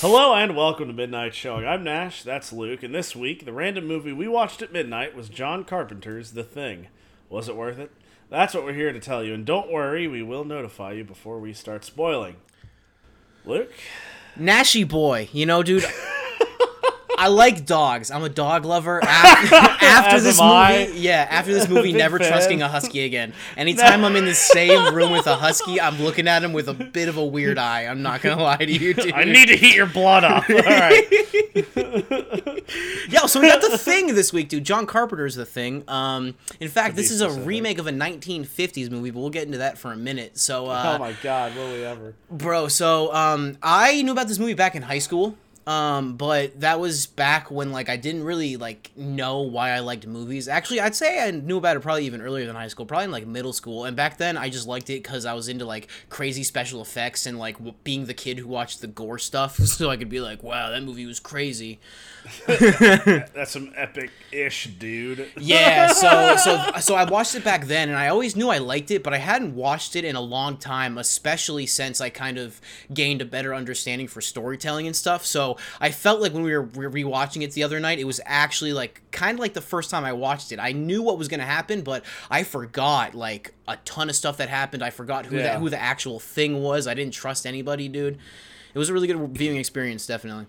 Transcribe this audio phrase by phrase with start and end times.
[0.00, 1.66] Hello and welcome to Midnight Showing.
[1.66, 5.28] I'm Nash, that's Luke, and this week the random movie we watched at midnight was
[5.28, 6.86] John Carpenter's The Thing.
[7.28, 7.92] Was it worth it?
[8.30, 11.38] That's what we're here to tell you, and don't worry, we will notify you before
[11.38, 12.36] we start spoiling.
[13.44, 13.74] Luke?
[14.38, 15.84] Nashy boy, you know, dude.
[17.20, 18.10] I like dogs.
[18.10, 19.04] I'm a dog lover.
[19.20, 20.90] After, after this movie, I.
[20.94, 22.28] yeah, after this movie, never fan.
[22.28, 23.34] trusting a husky again.
[23.56, 26.74] Anytime I'm in the same room with a husky, I'm looking at him with a
[26.74, 27.82] bit of a weird eye.
[27.82, 29.12] I'm not gonna lie to you, dude.
[29.12, 30.48] I need to heat your blood up.
[30.48, 31.12] Alright.
[33.10, 34.64] Yo, so we got the thing this week, dude.
[34.64, 35.84] John Carpenter's the thing.
[35.88, 39.58] Um, in fact, this is a remake of a 1950s movie, but we'll get into
[39.58, 40.38] that for a minute.
[40.38, 42.14] So, uh, oh my god, will we ever?
[42.30, 45.36] Bro, so um I knew about this movie back in high school.
[45.70, 50.04] Um, but that was back when like I didn't really like know why I liked
[50.04, 50.48] movies.
[50.48, 53.12] Actually, I'd say I knew about it probably even earlier than high school, probably in
[53.12, 53.84] like middle school.
[53.84, 57.24] And back then, I just liked it because I was into like crazy special effects
[57.24, 60.20] and like w- being the kid who watched the gore stuff, so I could be
[60.20, 61.78] like, "Wow, that movie was crazy."
[62.46, 65.28] That's some epic ish, dude.
[65.40, 68.90] Yeah, so so so I watched it back then, and I always knew I liked
[68.90, 72.60] it, but I hadn't watched it in a long time, especially since I kind of
[72.92, 75.24] gained a better understanding for storytelling and stuff.
[75.24, 78.72] So I felt like when we were rewatching it the other night, it was actually
[78.72, 80.58] like kind of like the first time I watched it.
[80.58, 84.48] I knew what was gonna happen, but I forgot like a ton of stuff that
[84.48, 84.82] happened.
[84.82, 85.42] I forgot who Yeah.
[85.44, 86.86] that who the actual thing was.
[86.86, 88.18] I didn't trust anybody, dude.
[88.74, 90.46] It was a really good viewing experience, definitely.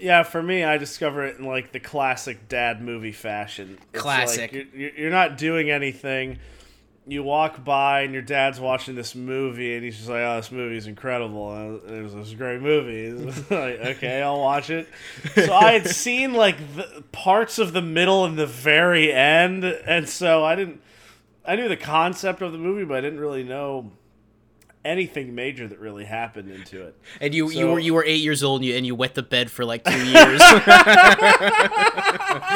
[0.00, 3.78] Yeah, for me, I discover it in like the classic dad movie fashion.
[3.92, 4.52] It's Classic.
[4.52, 6.38] Like you're, you're not doing anything.
[7.06, 10.50] You walk by and your dad's watching this movie, and he's just like, "Oh, this
[10.50, 11.50] movie's incredible.
[11.50, 13.10] Uh, It was, it was a great movie."
[13.50, 14.88] Like, okay, I'll watch it.
[15.34, 20.08] So I had seen like the parts of the middle and the very end, and
[20.08, 20.80] so I didn't.
[21.44, 23.92] I knew the concept of the movie, but I didn't really know
[24.84, 26.96] anything major that really happened into it.
[27.20, 29.22] And you you were you were eight years old and you and you wet the
[29.22, 30.40] bed for like two years.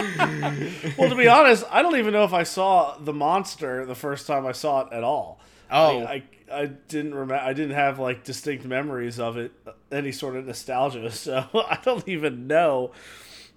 [0.96, 4.26] Well, to be honest, I don't even know if I saw the monster the first
[4.26, 5.40] time I saw it at all.
[5.70, 6.00] Oh.
[6.00, 7.36] I, I, I didn't remember.
[7.36, 9.52] I didn't have like distinct memories of it,
[9.92, 11.10] any sort of nostalgia.
[11.18, 12.92] So I don't even know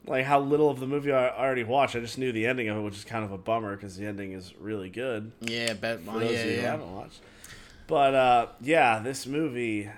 [0.06, 1.96] like how little of the movie I already watched.
[1.96, 4.06] I just knew the ending of it, which is kind of a bummer because the
[4.06, 5.32] ending is really good.
[5.42, 6.02] yeah, bet.
[6.02, 6.72] For those yeah, of you who yeah.
[6.72, 7.20] haven't watched,
[7.88, 9.90] but uh, yeah, this movie.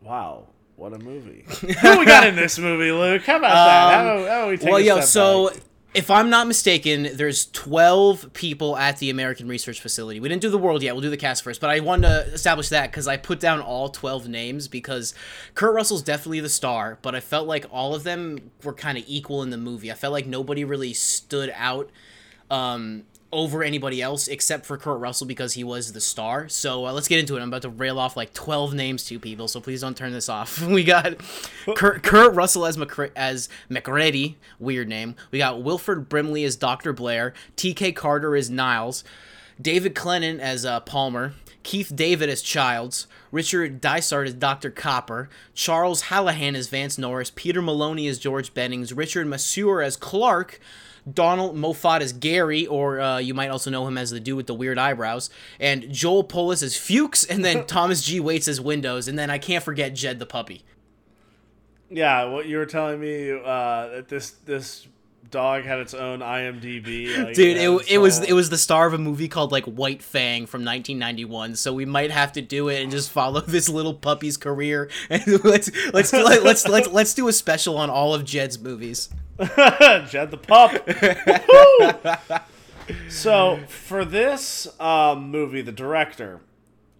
[0.00, 1.44] Wow, what a movie!
[1.60, 3.22] Who we got in this movie, Luke?
[3.22, 4.04] How about that?
[4.04, 5.58] How, how about we take Um, Well, yo, so back?
[5.94, 10.18] if I'm not mistaken, there's 12 people at the American Research Facility.
[10.18, 10.94] We didn't do the world yet.
[10.94, 13.60] We'll do the cast first, but I wanted to establish that because I put down
[13.60, 15.14] all 12 names because
[15.54, 19.04] Kurt Russell's definitely the star, but I felt like all of them were kind of
[19.06, 19.92] equal in the movie.
[19.92, 21.90] I felt like nobody really stood out
[22.50, 26.48] um, over anybody else except for Kurt Russell because he was the star.
[26.48, 27.40] So uh, let's get into it.
[27.40, 30.28] I'm about to rail off like 12 names to people, so please don't turn this
[30.28, 30.60] off.
[30.72, 31.16] We got
[31.76, 35.16] Kurt, Kurt Russell as McCre- as MacReady, weird name.
[35.30, 36.94] We got Wilford Brimley as Dr.
[36.94, 37.92] Blair, T.K.
[37.92, 39.04] Carter as Niles,
[39.60, 44.70] David Clennon as uh, Palmer, Keith David as Childs, Richard Dysart as Dr.
[44.70, 50.58] Copper, Charles Hallahan as Vance Norris, Peter Maloney as George Bennings, Richard Masur as Clark,
[51.10, 54.46] Donald Moffat as Gary, or uh, you might also know him as the dude with
[54.46, 58.20] the weird eyebrows, and Joel Polis as Fuchs, and then Thomas G.
[58.20, 60.64] Waites as Windows, and then I can't forget Jed the puppy.
[61.90, 64.86] Yeah, what you were telling me uh, that this this
[65.32, 67.24] dog had its own IMDb.
[67.24, 70.02] Like, Dude, it, it was it was the star of a movie called like White
[70.02, 71.56] Fang from 1991.
[71.56, 74.88] So we might have to do it and just follow this little puppy's career.
[75.10, 79.08] And let's let's let, let's let's let's do a special on all of Jed's movies.
[80.08, 80.88] Jed the pup.
[83.08, 86.40] So for this um, movie, the director,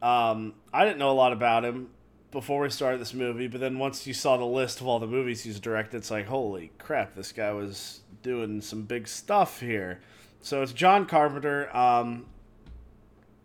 [0.01, 1.91] um, I didn't know a lot about him
[2.31, 5.07] before we started this movie, but then once you saw the list of all the
[5.07, 10.01] movies he's directed, it's like, holy crap, this guy was doing some big stuff here.
[10.41, 11.75] So it's John Carpenter.
[11.77, 12.27] Um,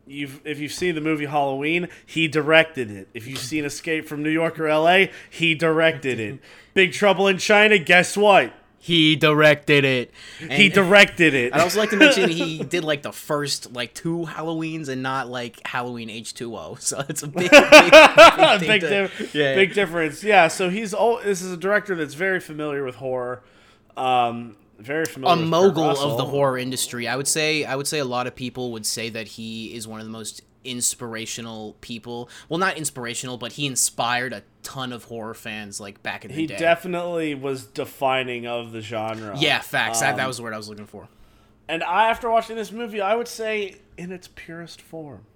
[0.06, 3.08] you've if you've seen the movie Halloween, he directed it.
[3.14, 6.40] If you've seen Escape from New York or L.A., he directed it.
[6.74, 8.54] Big Trouble in China, guess what?
[8.80, 10.12] He directed it.
[10.40, 11.54] And, He directed it.
[11.54, 15.28] I'd also like to mention he did like the first like two Halloweens and not
[15.30, 16.80] like Halloween H2O.
[16.88, 19.56] So it's a big, big, big, big, to- dif- yeah.
[19.56, 20.24] big difference.
[20.24, 21.20] Yeah, so he's all.
[21.24, 23.44] This is a director that's very familiar with horror.
[23.98, 25.38] Um, very a familiar.
[25.42, 27.08] with mogul of the horror industry.
[27.08, 29.88] I would say I would say a lot of people would say that he is
[29.88, 32.30] one of the most inspirational people.
[32.50, 36.36] Well, not inspirational, but he inspired a ton of horror fans like back in the
[36.36, 36.56] He day.
[36.56, 39.36] He definitely was defining of the genre.
[39.38, 40.00] yeah, facts.
[40.02, 41.08] that, that Um, was the word I was looking for.
[41.70, 45.22] And I, after watching this movie, I would say in its purest form.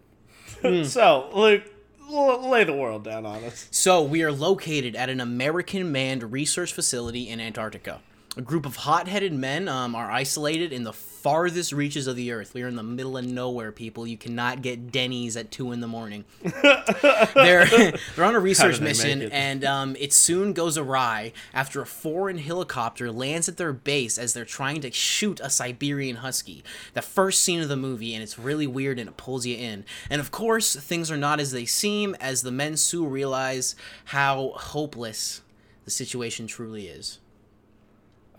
[0.61, 0.83] Hmm.
[0.83, 1.63] so, Luke,
[2.09, 3.67] lay the world down on us.
[3.71, 8.01] So, we are located at an American manned research facility in Antarctica.
[8.37, 12.31] A group of hot headed men um, are isolated in the farthest reaches of the
[12.31, 12.53] earth.
[12.53, 14.07] We are in the middle of nowhere, people.
[14.07, 16.23] You cannot get Denny's at 2 in the morning.
[16.41, 17.65] they're,
[18.15, 19.33] they're on a research mission, it?
[19.33, 24.33] and um, it soon goes awry after a foreign helicopter lands at their base as
[24.33, 26.63] they're trying to shoot a Siberian husky.
[26.93, 29.83] The first scene of the movie, and it's really weird and it pulls you in.
[30.09, 33.75] And of course, things are not as they seem as the men soon realize
[34.05, 35.41] how hopeless
[35.83, 37.19] the situation truly is.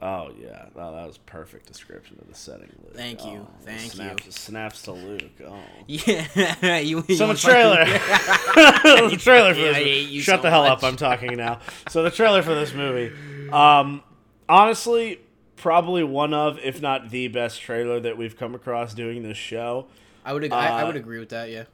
[0.05, 2.73] Oh yeah, oh, that was perfect description of the setting.
[2.83, 2.95] Luke.
[2.97, 4.33] Thank you, Oh, thank snaps, you.
[4.33, 5.23] Snaps to Luke.
[5.47, 5.57] Oh.
[5.87, 7.03] Yeah, you.
[7.03, 7.85] So you the trailer,
[9.11, 9.79] the trailer for Yeah, this.
[9.79, 10.21] Movie.
[10.21, 10.73] Shut so the hell much.
[10.79, 10.83] up!
[10.85, 11.61] I'm talking now.
[11.89, 13.15] So the trailer for this movie,
[13.53, 14.03] um,
[14.49, 15.21] honestly,
[15.57, 19.87] probably one of, if not the best trailer that we've come across doing this show.
[20.25, 20.43] I would.
[20.45, 21.49] ag- I, I Uh, would agree with that.
[21.51, 21.65] Yeah.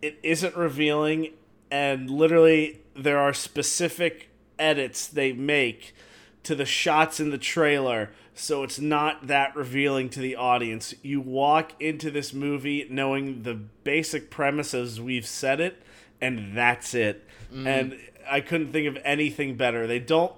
[0.00, 1.32] It isn't revealing,
[1.70, 4.28] and literally there are specific
[4.58, 5.94] edits they make
[6.44, 10.92] to the shots in the trailer so it's not that revealing to the audience.
[11.02, 15.80] You walk into this movie knowing the basic premises we've said it
[16.20, 17.26] and that's it.
[17.52, 17.66] Mm.
[17.66, 17.98] And
[18.28, 19.86] i couldn't think of anything better.
[19.86, 20.32] They don't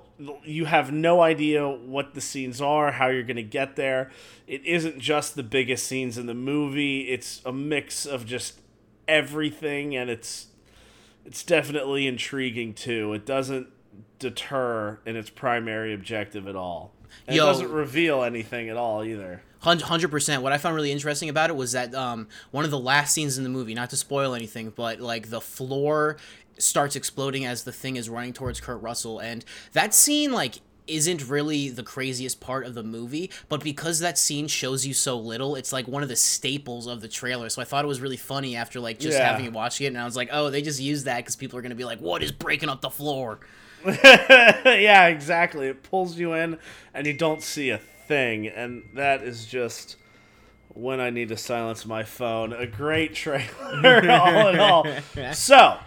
[0.44, 4.10] you have no idea what the scenes are how you're going to get there.
[4.46, 7.08] It isn't just the biggest scenes in the movie.
[7.08, 8.60] It's a mix of just
[9.08, 10.48] everything and it's
[11.24, 13.14] it's definitely intriguing too.
[13.14, 13.68] It doesn't
[14.18, 16.92] deter in its primary objective at all.
[17.28, 17.34] Yo.
[17.34, 19.42] it doesn't reveal anything at all either.
[19.60, 20.42] Hundred percent.
[20.42, 23.36] What I found really interesting about it was that um, one of the last scenes
[23.36, 26.18] in the movie, not to spoil anything, but like the floor
[26.58, 31.28] starts exploding as the thing is running towards Kurt Russell, and that scene like isn't
[31.28, 35.56] really the craziest part of the movie, but because that scene shows you so little,
[35.56, 37.48] it's like one of the staples of the trailer.
[37.48, 39.26] So I thought it was really funny after like just Yeah.
[39.26, 41.58] having it watched it, and I was like, oh, they just used that because people
[41.58, 43.40] are gonna be like, what is breaking up the floor?
[43.86, 45.68] yeah, exactly.
[45.68, 46.58] It pulls you in
[46.94, 49.96] and you don't see a thing, and that is just
[50.74, 52.52] when I need to silence my phone.
[52.52, 54.86] A great trailer, all in all.
[55.32, 55.78] So,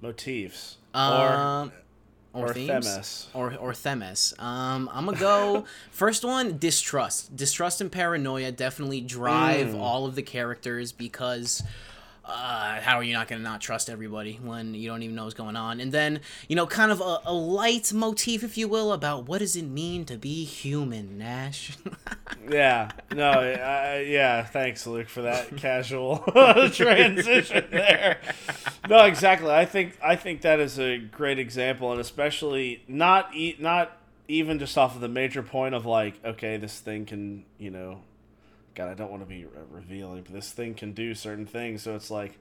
[0.00, 1.72] motifs Um, or
[2.32, 2.86] or, or themes?
[2.86, 3.28] themis.
[3.34, 4.34] or or themis.
[4.38, 6.58] Um, I'm gonna go first one.
[6.58, 9.80] Distrust, distrust, and paranoia definitely drive Mm.
[9.80, 11.62] all of the characters because.
[12.30, 15.34] Uh, how are you not gonna not trust everybody when you don't even know what's
[15.34, 15.80] going on?
[15.80, 19.56] And then you know, kind of a, a leitmotif, if you will, about what does
[19.56, 21.76] it mean to be human, Nash.
[22.50, 23.42] Yeah, no,
[24.04, 24.44] yeah.
[24.44, 26.18] Thanks, Luke, for that casual
[26.72, 28.18] transition there.
[28.88, 29.50] No, exactly.
[29.50, 34.58] I think I think that is a great example, and especially not e- not even
[34.58, 38.00] just off of the major point of like, okay, this thing can, you know,
[38.80, 41.82] God, I don't want to be revealing, but this thing can do certain things.
[41.82, 42.38] So it's like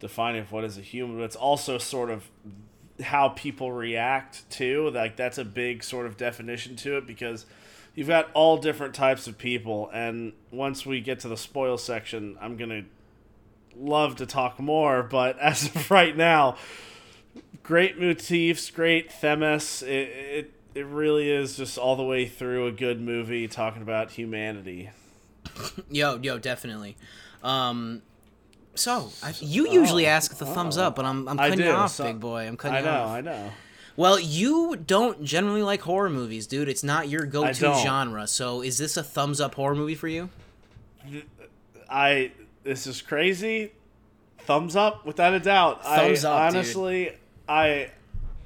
[0.00, 2.26] defining what is a human, but it's also sort of
[3.02, 4.88] how people react to.
[4.88, 7.44] Like that's a big sort of definition to it because
[7.94, 12.38] you've got all different types of people, and once we get to the spoil section,
[12.40, 12.84] I'm gonna
[13.76, 15.02] love to talk more.
[15.02, 16.56] But as of right now,
[17.62, 19.82] great motifs, great themis.
[19.82, 24.12] It, it it really is just all the way through a good movie talking about
[24.12, 24.88] humanity.
[25.90, 26.96] yo, yo, definitely.
[27.42, 28.02] Um,
[28.74, 31.70] so I, you usually ask the thumbs up, but I'm I'm Oh, cutting do, you
[31.70, 32.46] off, so- big boy.
[32.46, 33.08] I'm cutting off.
[33.10, 33.38] I you know, off.
[33.38, 33.50] I know.
[33.96, 36.68] Well, you don't generally like horror movies, dude.
[36.68, 38.26] It's not your go-to genre.
[38.26, 40.30] So, is this a thumbs up horror movie for you?
[41.88, 42.32] I
[42.64, 43.72] this is crazy.
[44.40, 45.84] Thumbs up without a doubt.
[45.84, 46.56] Thumbs I, up, dude.
[46.56, 47.12] honestly,
[47.48, 47.90] I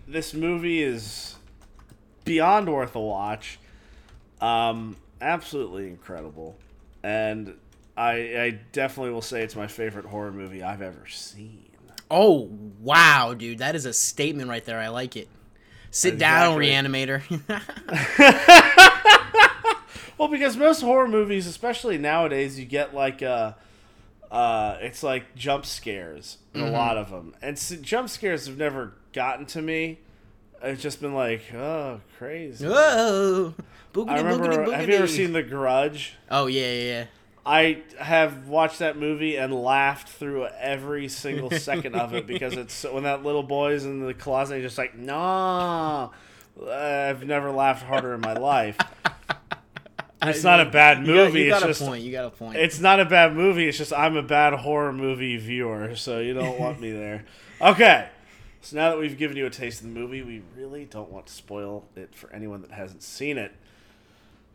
[0.06, 1.36] this movie is
[2.24, 3.58] beyond worth a watch.
[4.40, 6.56] Um, absolutely incredible,
[7.02, 7.54] and
[7.96, 11.64] I I definitely will say it's my favorite horror movie I've ever seen.
[12.10, 12.48] Oh,
[12.80, 13.58] wow, dude.
[13.58, 14.78] That is a statement right there.
[14.78, 15.28] I like it.
[15.90, 17.02] Sit down, Exactly.
[17.02, 18.58] Reanimator.
[20.18, 23.52] Well, because most horror movies, especially nowadays, you get like uh
[24.32, 26.70] uh, it's like jump scares in Mm-hmm.
[26.74, 30.00] a lot of them, and s- jump scares have never gotten to me.
[30.62, 32.66] It's just been like, oh, crazy.
[32.66, 33.54] Whoa.
[33.94, 34.46] Boogity, I remember.
[34.48, 34.74] boogity, boogity.
[34.74, 36.14] Have you ever seen The Grudge?
[36.30, 37.04] Oh, yeah, yeah, yeah.
[37.46, 42.84] I have watched that movie and laughed through every single second of it because it's
[42.84, 46.10] when that little boy's in the closet, he's just like, nah.
[46.70, 48.76] I've never laughed harder in my life.
[50.20, 51.42] It's not a bad You got, movie.
[51.42, 52.02] you got it's a just point.
[52.02, 52.56] You got a point.
[52.56, 53.68] it's not a bad movie.
[53.68, 57.24] It's just I'm a bad horror movie viewer, so you don't want me there.
[57.62, 58.08] Okay.
[58.68, 61.24] So now that we've given you a taste of the movie, we really don't want
[61.24, 63.50] to spoil it for anyone that hasn't seen it.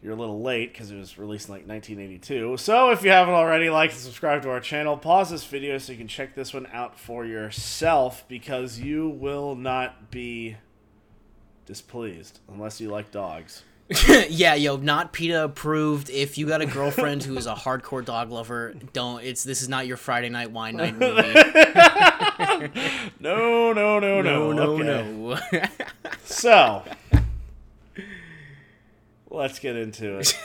[0.04, 2.58] you're a little late because it was released in like 1982.
[2.58, 4.98] So if you haven't already, like and subscribe to our channel.
[4.98, 9.56] Pause this video so you can check this one out for yourself because you will
[9.56, 10.58] not be
[11.66, 13.64] displeased unless you like dogs.
[14.30, 16.10] yeah, yo, not PETA approved.
[16.10, 19.24] If you got a girlfriend who is a hardcore dog lover, don't.
[19.24, 21.22] It's this is not your Friday night wine night movie.
[23.20, 24.84] no, no, no, no, no, no, Okay.
[25.54, 25.68] no.
[26.26, 26.84] So
[29.30, 30.40] let's get into it.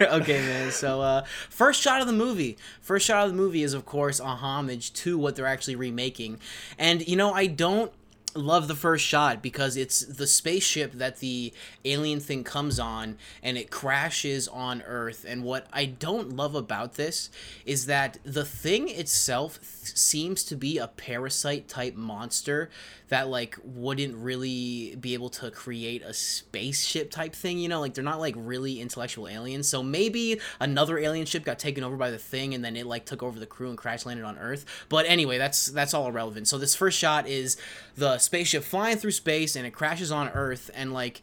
[0.00, 0.70] okay, man.
[0.70, 2.56] So, uh, first shot of the movie.
[2.80, 6.38] First shot of the movie is, of course, a homage to what they're actually remaking.
[6.78, 7.92] And, you know, I don't
[8.34, 11.52] love the first shot because it's the spaceship that the
[11.84, 15.24] alien thing comes on and it crashes on Earth.
[15.26, 17.30] And what I don't love about this
[17.64, 22.70] is that the thing itself th- seems to be a parasite type monster
[23.08, 27.80] that like wouldn't really be able to create a spaceship type thing you know?
[27.80, 29.68] Like they're not like really intellectual aliens.
[29.68, 33.06] So maybe another alien ship got taken over by the thing and then it like
[33.06, 34.66] took over the crew and crash landed on earth.
[34.88, 36.48] But anyway that's that's all irrelevant.
[36.48, 37.56] So this first shot is
[37.96, 41.20] the spaceship flying through space and it crashes on earth and like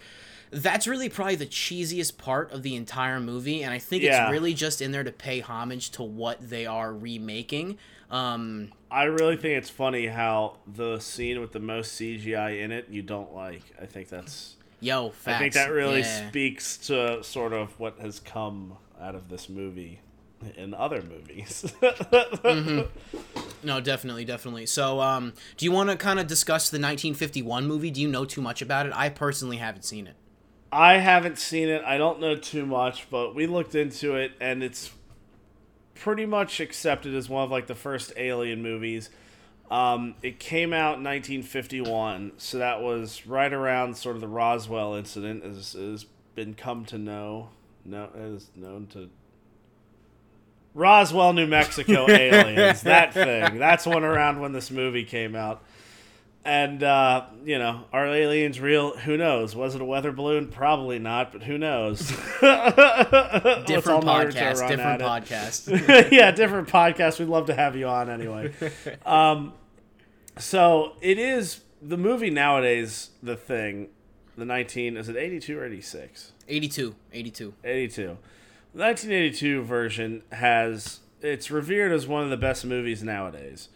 [0.51, 4.25] that's really probably the cheesiest part of the entire movie and i think Yeah.
[4.25, 7.77] it's really just in there to pay homage to what they are remaking
[8.11, 12.87] um I really think it's funny how the scene with the most CGI in it
[12.89, 13.63] you don't like.
[13.81, 15.35] I think that's yo facts.
[15.35, 16.29] I think that really yeah.
[16.29, 19.99] speaks to sort of what has come out of this movie
[20.55, 21.73] in other movies.
[23.65, 24.67] No, definitely, definitely.
[24.67, 27.89] So, um, do you want to kind of discuss the 1951 movie?
[27.89, 28.93] Do you know too much about it?
[28.95, 30.15] I personally haven't seen it.
[30.71, 31.83] I haven't seen it.
[31.83, 34.91] I don't know too much, but we looked into it and it's
[35.95, 39.09] pretty much accepted as one of like the first alien movies.
[39.71, 44.93] Um, it came out in 1951, so that was right around sort of the Roswell
[44.93, 47.49] incident, as has been come to know,
[47.83, 49.09] no, as known to
[50.75, 52.81] Roswell, New Mexico aliens.
[52.81, 53.57] that thing.
[53.57, 55.63] That's one around when this movie came out.
[56.43, 58.95] And uh, you know, are aliens real?
[58.97, 59.55] Who knows?
[59.55, 60.49] Was it a weather balloon?
[60.49, 61.99] Probably not, but who knows?
[62.41, 66.11] Different podcast, different podcast.
[66.11, 67.17] yeah, different podcast.
[67.17, 68.53] We'd love to have you on anyway.
[69.07, 69.53] Um,
[70.37, 73.09] so it is the movie nowadays.
[73.23, 73.87] The thing,
[74.37, 76.31] the nineteen is it eighty two or eighty six?
[76.47, 77.53] 82, 82.
[77.63, 78.17] 82.
[78.75, 83.69] The 1982 version has it's revered as one of the best movies nowadays.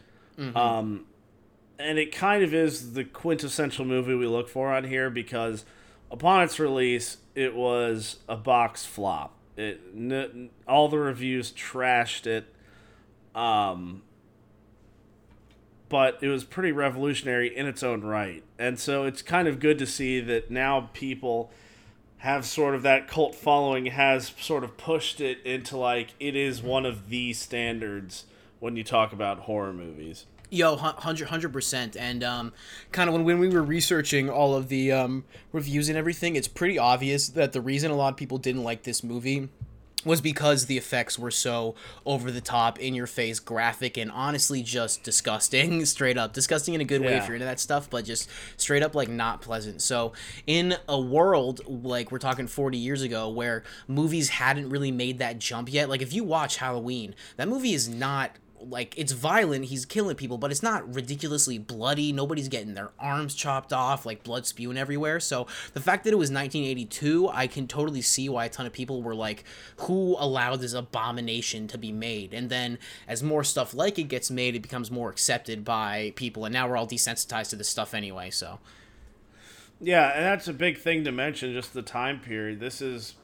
[0.57, 1.05] Um,
[1.79, 5.63] and it kind of is the quintessential movie we look for on here because
[6.11, 9.35] upon its release, it was a box flop.
[9.55, 12.53] It n- all the reviews trashed it.
[13.33, 14.01] Um,
[15.87, 18.43] but it was pretty revolutionary in its own right.
[18.59, 21.51] And so it's kind of good to see that now people
[22.19, 26.61] have sort of that cult following has sort of pushed it into like it is
[26.61, 28.25] one of the standards
[28.59, 30.25] when you talk about horror movies.
[30.51, 32.53] Yo, hun- 100 percent, and um,
[32.91, 36.47] kind of when when we were researching all of the um, reviews and everything, it's
[36.47, 39.49] pretty obvious that the reason a lot of people didn't like this movie
[40.05, 41.75] was because the effects were so
[42.05, 45.85] over the top, in your face, graphic, and honestly just disgusting.
[45.89, 48.83] Straight up, disgusting in a good way if you're into that stuff, but just straight
[48.83, 49.81] up like not pleasant.
[49.81, 50.13] So
[50.47, 55.39] in a world like we're talking 40 years ago, where movies hadn't really made that
[55.39, 59.85] jump yet, like if you watch Halloween, that movie is not like it's violent he's
[59.85, 64.45] killing people but it's not ridiculously bloody nobody's getting their arms chopped off like blood
[64.45, 65.19] spewing everywhere.
[65.19, 68.73] So the fact that it was 1982 i can totally see why a ton of
[68.73, 69.43] people were like
[69.77, 72.33] who allowed this abomination to be made?
[72.33, 76.45] And then as more stuff like it gets made it becomes more accepted by people
[76.45, 78.59] and now we're all desensitized to this stuff anyway so.
[79.81, 82.59] Yeah, and that's a big thing to mention, just the time period.
[82.59, 83.15] This is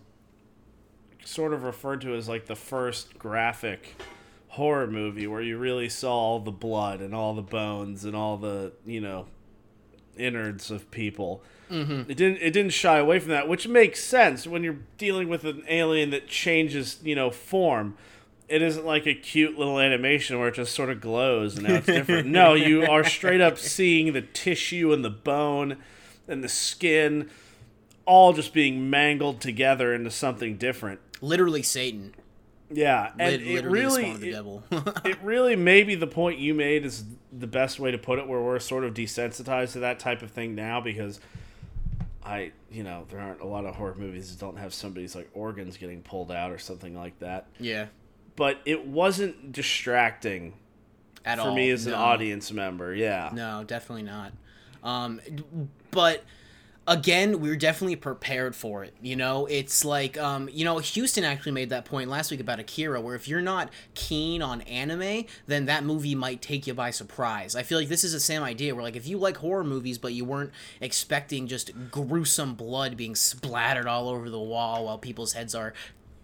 [1.26, 3.96] sort of referred to as like the first graphic
[4.56, 8.38] horror movie where you really saw all the blood and all the bones and all
[8.38, 9.28] the, you know,
[10.18, 11.44] innards of people.
[11.70, 12.10] Mm-hmm.
[12.10, 15.44] It didn't it didn't shy away from that, which makes sense when you're dealing with
[15.44, 17.98] an alien that changes, you know, form.
[18.48, 21.76] It isn't like a cute little animation where it just sort of glows and now
[21.76, 22.28] it's different.
[22.28, 25.78] no, you are straight up seeing the tissue and the bone
[26.28, 27.30] and the skin
[28.06, 31.00] all just being mangled together into something different.
[31.22, 32.14] literally satan
[32.72, 34.64] Yeah, and Lit- it really spawn of the it, devil
[35.06, 38.42] it really maybe the point you made is the best way to put it where
[38.42, 41.20] we're sort of desensitized to that type of thing now because
[42.24, 45.30] I, you know, there aren't a lot of horror movies that don't have somebody's like
[45.36, 47.48] organs getting pulled out or something like that.
[47.60, 47.86] yeah
[48.36, 50.54] But it wasn't distracting
[51.24, 52.96] at all for all me as an audience member.
[52.96, 53.30] Yeah.
[53.32, 54.34] No, definitely not.
[54.84, 55.22] Um,
[55.92, 56.24] but
[56.88, 59.46] again we're definitely prepared for it you know?
[59.46, 63.16] It's like um you know houston actually made that point last week about akira where
[63.16, 67.56] if you're not keen on anime then that movie might take you by surprise.
[67.56, 69.98] I feel like this is the same idea where like if you like horror movies
[69.98, 70.52] but you weren't
[70.82, 75.74] expecting just gruesome blood being splattered all over the wall while people's heads are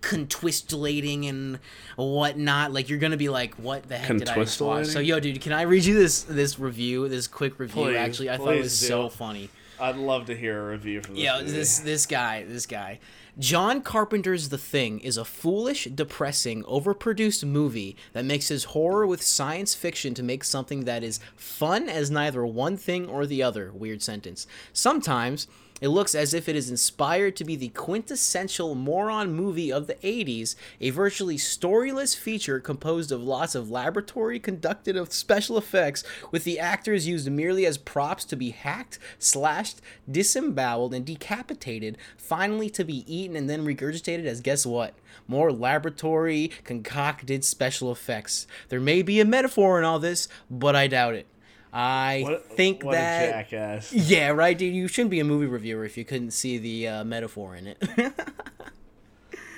[0.01, 1.59] contwistulating and
[1.95, 4.87] whatnot like you're gonna be like what the heck did i just watch?
[4.87, 8.29] So yo dude can i read you this this review this quick review Please, actually?
[8.31, 9.49] I thought it was please so funny
[9.81, 11.23] I'd love to hear a review from this.
[11.23, 11.51] yeah, movie.
[11.51, 12.99] this this guy, this guy.
[13.39, 19.73] John Carpenter's The Thing is a foolish, depressing, overproduced movie that mixes horror with science
[19.73, 23.71] fiction to make something that is fun as neither one thing or the other.
[23.71, 24.47] Weird sentence.
[24.73, 25.47] Sometimes
[25.81, 29.95] it looks as if it is inspired to be the quintessential moron movie of the
[29.95, 36.43] 80s, a virtually storyless feature composed of lots of laboratory conducted of special effects, with
[36.43, 42.83] the actors used merely as props to be hacked, slashed, disemboweled, and decapitated, finally to
[42.83, 44.93] be eaten and then regurgitated as guess what?
[45.27, 48.45] More laboratory concocted special effects.
[48.69, 51.25] There may be a metaphor in all this, but I doubt it.
[51.73, 53.93] I What- think what a that jackass.
[53.93, 54.73] yeah, right, dude.
[54.75, 57.81] You shouldn't be a movie reviewer if you couldn't see the uh, metaphor in it.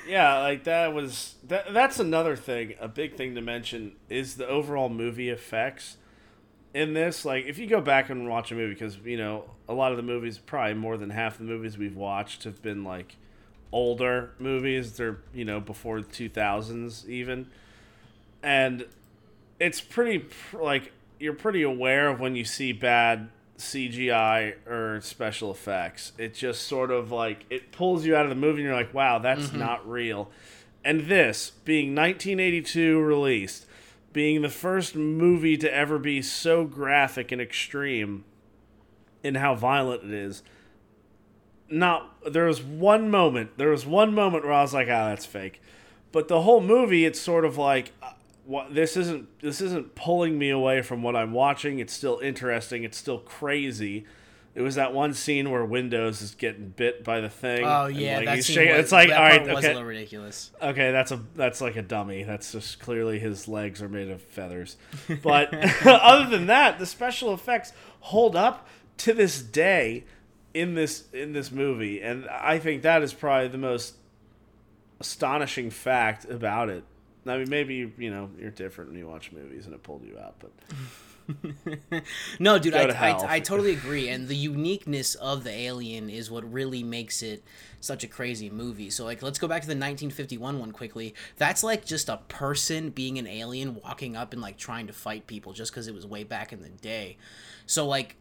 [0.07, 1.73] Yeah, like that was that.
[1.73, 2.73] That's another thing.
[2.81, 5.95] A big thing to mention is the overall movie effects
[6.73, 7.23] in this.
[7.23, 9.97] Like, if you go back and watch a movie, because you know a lot of
[9.97, 13.15] the movies, probably more than half the movies we've watched have been like
[13.71, 14.91] older movies.
[14.97, 17.47] They're you know before two thousands even,
[18.43, 18.85] and
[19.57, 20.91] it's pretty like
[21.23, 26.11] you're pretty aware of when you see bad CGI or special effects.
[26.17, 28.93] It just sort of like it pulls you out of the movie and you're like,
[28.93, 30.29] "Wow, that's not real."
[30.83, 33.65] And this being 1982 released,
[34.11, 38.25] being the first movie to ever be so graphic and extreme
[39.23, 40.43] in how violent it is.
[41.69, 45.25] Not there was one moment, there was one moment where I was like, "Ah, that's
[45.25, 45.61] fake."
[46.11, 47.93] But the whole movie it's sort of like
[48.45, 51.79] what this isn't this isn't pulling me away from what I'm watching.
[51.79, 52.83] It's still interesting.
[52.83, 54.05] It's still crazy.
[54.55, 57.65] It was that one scene where Windows is getting bit by the thing.
[57.65, 60.51] oh yeah, like, that scene was, It's like all right, was a little ridiculous.
[60.61, 62.23] okay, that's a that's like a dummy.
[62.23, 64.77] That's just clearly his legs are made of feathers.
[65.23, 65.53] But
[65.87, 70.03] other than that, the special effects hold up to this day
[70.53, 73.95] in this in this movie, and I think that is probably the most
[74.99, 76.83] astonishing fact about it.
[77.25, 80.17] I mean, maybe you know you're different when you watch movies and it pulled you
[80.19, 80.51] out, but
[82.39, 82.89] No, dude, I.
[82.89, 84.09] I, I totally agree.
[84.09, 87.43] And the uniqueness of the alien is what really makes it
[87.79, 88.89] such a crazy movie.
[88.89, 91.13] So, like, let's go back to the 1951 one quickly.
[91.37, 95.27] That's like just a person being an alien walking up and like trying to fight
[95.27, 97.17] people just because it was way back in the day.
[97.65, 98.17] So, like,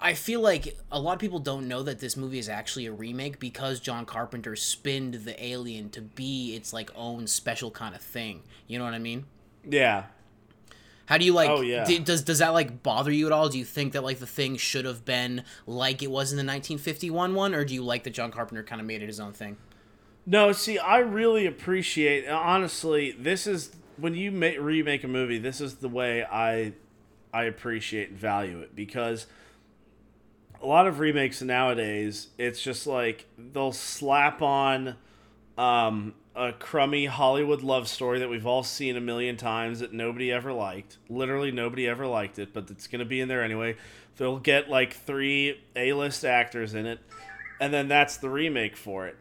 [0.00, 2.92] I feel like a lot of people don't know that this movie is actually a
[2.92, 8.00] remake because John Carpenter spinned the alien to be its like own special kind of
[8.00, 8.42] thing.
[8.66, 9.26] You know what I mean?
[9.68, 10.04] yeah,
[11.06, 11.50] How do you like?
[11.50, 11.84] Oh, yeah.
[11.84, 13.48] d- does does that like bother you at all?
[13.48, 16.42] Do you think that like the thing should have been like it was in the
[16.42, 19.32] 1951 one, or do you like that John Carpenter kind of made it his own
[19.32, 19.56] thing?
[20.26, 22.26] No, see, I really appreciate.
[22.28, 25.38] Uh, honestly, this is when you ma- remake a movie.
[25.38, 26.74] This is the way I,
[27.32, 29.26] I appreciate and value it because
[30.62, 34.96] a lot of remakes nowadays, it's just like they'll slap on
[35.56, 40.32] um, a crummy Hollywood love story that we've all seen a million times that nobody
[40.32, 40.98] ever liked.
[41.08, 43.76] Literally, nobody ever liked it, but it's going to be in there anyway.
[44.16, 46.98] They'll get like three A-list actors in it,
[47.60, 49.16] and then that's the remake for it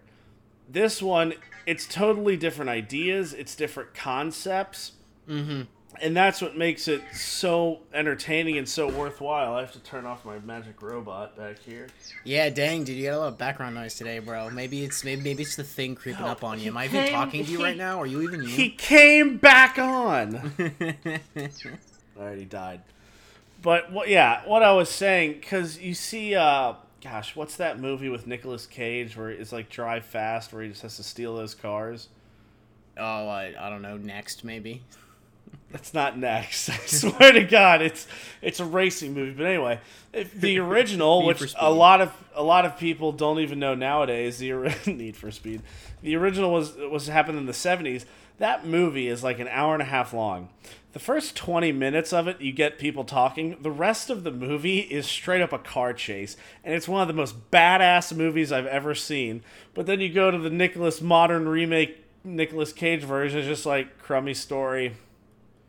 [0.69, 1.33] this one
[1.65, 4.93] it's totally different ideas it's different concepts
[5.27, 5.61] mm-hmm.
[6.01, 10.23] And that's what makes it so entertaining and so worthwhile i have to turn off
[10.25, 11.87] my magic robot back here
[12.23, 14.49] Yeah, dang, dude, you got a lot of background noise today, bro.
[14.49, 16.71] Maybe it's maybe maybe it's the thing creeping up on you.
[16.71, 17.99] Am I even came- talking to you right he- now?
[18.01, 18.47] Are you even you?
[18.49, 20.53] he came back on
[22.19, 22.81] already died
[23.61, 28.09] but what yeah what i was saying because you see uh gosh what's that movie
[28.09, 31.53] with Nicolas cage where it's like drive fast where he just has to steal those
[31.55, 32.09] cars
[32.99, 33.95] oh, I, I don't know.
[33.97, 34.81] Next, maybe.
[35.71, 36.69] That's not next.
[36.69, 38.07] I swear to God, it's
[38.41, 39.31] it's a racing movie.
[39.31, 39.79] But anyway,
[40.35, 44.51] the original, which a lot of a lot of people don't even know nowadays, the
[44.85, 45.61] Need for Speed,
[46.01, 48.05] the original was was happened in the seventies.
[48.39, 50.49] That movie is like an hour and a half long.
[50.93, 53.57] The first twenty minutes of it, you get people talking.
[53.61, 57.07] The rest of the movie is straight up a car chase, and it's one of
[57.09, 59.43] the most badass movies I've ever seen.
[59.73, 62.05] But then you go to the Nicolas modern remake.
[62.23, 64.95] Nicolas Cage version is just like crummy story,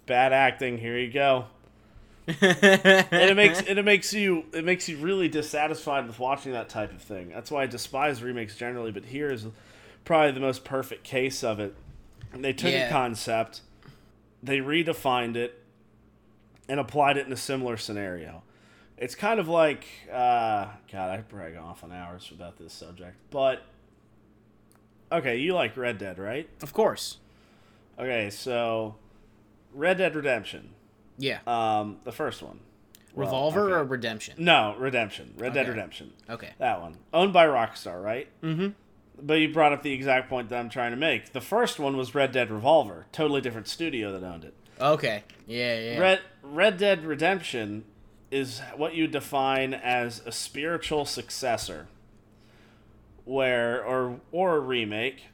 [0.08, 0.78] bad acting.
[0.78, 1.46] Here you go.
[2.26, 6.68] and it makes and it makes you it makes you really dissatisfied with watching that
[6.68, 7.30] type of thing.
[7.30, 9.46] That's why I despise remakes generally, but here is
[10.04, 11.74] probably the most perfect case of it.
[12.34, 12.88] They took Yeah.
[12.88, 13.62] a concept,
[14.42, 15.62] they redefined it,
[16.68, 18.42] and applied it in a similar scenario.
[18.98, 23.62] It's kind of like uh, God, I brag off on hours about this subject, but
[25.10, 26.46] okay, you like Red Dead, right?
[26.62, 27.16] of course.
[27.98, 28.96] Okay, so
[29.72, 30.70] Red Dead Redemption,
[31.18, 31.38] Yeah.
[31.46, 32.60] um, the first one.
[33.14, 33.72] Well, Revolver okay.
[33.72, 34.34] or Redemption?
[34.38, 35.34] No, Redemption.
[35.38, 36.12] Red Dead Redemption.
[36.30, 36.50] Okay.
[36.58, 36.98] That one.
[37.12, 38.28] Owned by Rockstar, right?
[38.42, 38.68] Mm-hmm.
[39.20, 41.32] But you brought up the exact point that I'm trying to make.
[41.32, 43.06] The first one was Red Dead Revolver.
[43.10, 44.54] Totally different studio that owned it.
[44.80, 45.24] Okay.
[45.46, 45.98] Yeah, yeah.
[45.98, 47.84] Red Red Dead Redemption
[48.30, 51.88] is what you define as a spiritual successor.
[53.24, 55.24] Where or or a remake.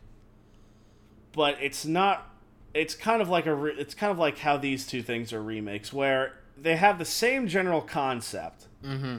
[1.32, 2.30] But it's not
[2.74, 5.42] it's kind of like a re, it's kind of like how these two things are
[5.42, 8.66] remakes where they have the same general concept.
[8.84, 9.18] Mm-hmm.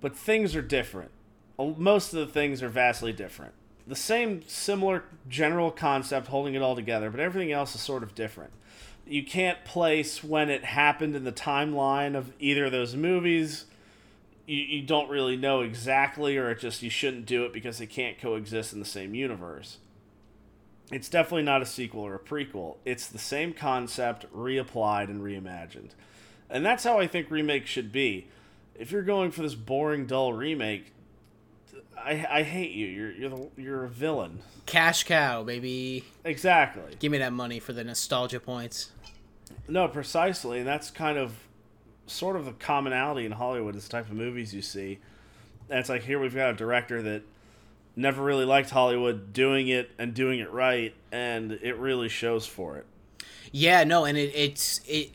[0.00, 1.10] but things are different.
[1.58, 3.52] Most of the things are vastly different.
[3.86, 8.14] The same similar general concept holding it all together, but everything else is sort of
[8.14, 8.52] different.
[9.06, 13.66] You can't place when it happened in the timeline of either of those movies.
[14.46, 17.86] You, you don't really know exactly, or it just you shouldn't do it because they
[17.86, 19.78] can't coexist in the same universe.
[20.90, 22.76] It's definitely not a sequel or a prequel.
[22.84, 25.90] It's the same concept reapplied and reimagined.
[26.48, 28.28] And that's how I think remakes should be
[28.78, 30.92] if you're going for this boring, dull remake,
[31.96, 32.86] I, I hate you.
[32.86, 34.38] You're you're the, you're a villain.
[34.66, 36.04] Cash cow, baby.
[36.24, 36.96] Exactly.
[37.00, 38.92] Give me that money for the nostalgia points.
[39.66, 41.32] No, precisely, and that's kind of
[42.06, 43.74] sort of the commonality in Hollywood.
[43.74, 45.00] Is the type of movies you see.
[45.68, 47.22] And it's like here we've got a director that
[47.98, 52.78] never really liked Hollywood doing it and doing it right, and it really shows for
[52.78, 52.86] it.
[53.52, 55.10] Yeah, no, and it, it's it.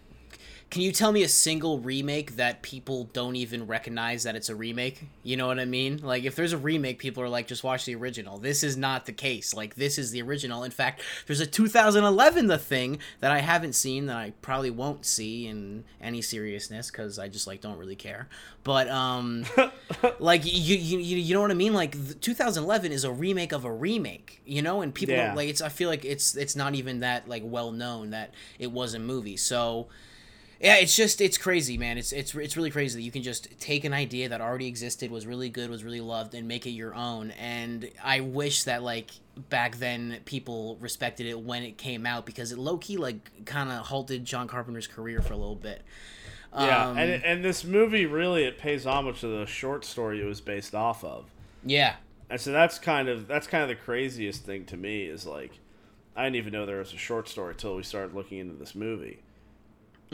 [0.73, 4.55] Can you tell me a single remake that people don't even recognize that it's a
[4.55, 5.03] remake?
[5.21, 5.99] You know what I mean?
[6.01, 8.39] Like if there's a remake, people are like, just watch the original.
[8.39, 9.53] This is not the case.
[9.53, 10.63] Like this is the original.
[10.63, 15.05] In fact, there's a 2011 The Thing that I haven't seen that I probably won't
[15.05, 18.27] see in any seriousness because I just like don't really care.
[18.63, 19.45] But um,
[20.19, 21.75] like you you you you know what I mean?
[21.75, 24.41] Like the 2011 is a remake of a remake.
[24.43, 25.27] You know, and people Yeah.
[25.27, 25.61] don't like it's.
[25.61, 28.99] I feel like it's it's not even that like well known that it was a
[28.99, 29.37] movie.
[29.37, 29.85] So
[30.63, 31.97] yeah, it's just it's crazy, man.
[31.97, 35.11] It's it's it's really crazy that you can just take an idea that already existed,
[35.11, 37.31] was really good, was really loved, and make it your own.
[37.31, 39.11] And I wish that like
[39.49, 43.69] back then people respected it when it came out because it low key like kind
[43.71, 45.81] of halted John Carpenter's career for a little bit.
[46.57, 50.25] Yeah, Um, and and this movie really it pays homage to the short story it
[50.25, 51.25] was based off of.
[51.65, 51.95] yeah,
[52.29, 55.59] And so that's kind of that's kind of the craziest thing to me is like
[56.15, 58.75] I didn't even know there was a short story till we started looking into this
[58.75, 59.22] movie.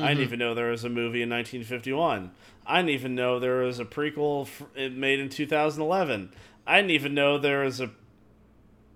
[0.02, 0.24] I didn't mm-hmm.
[0.24, 2.32] even know there was a movie in 1951.
[2.66, 4.48] I didn't even know there was a prequel
[4.94, 6.32] made in 2011.
[6.68, 7.92] I didn't even know there was a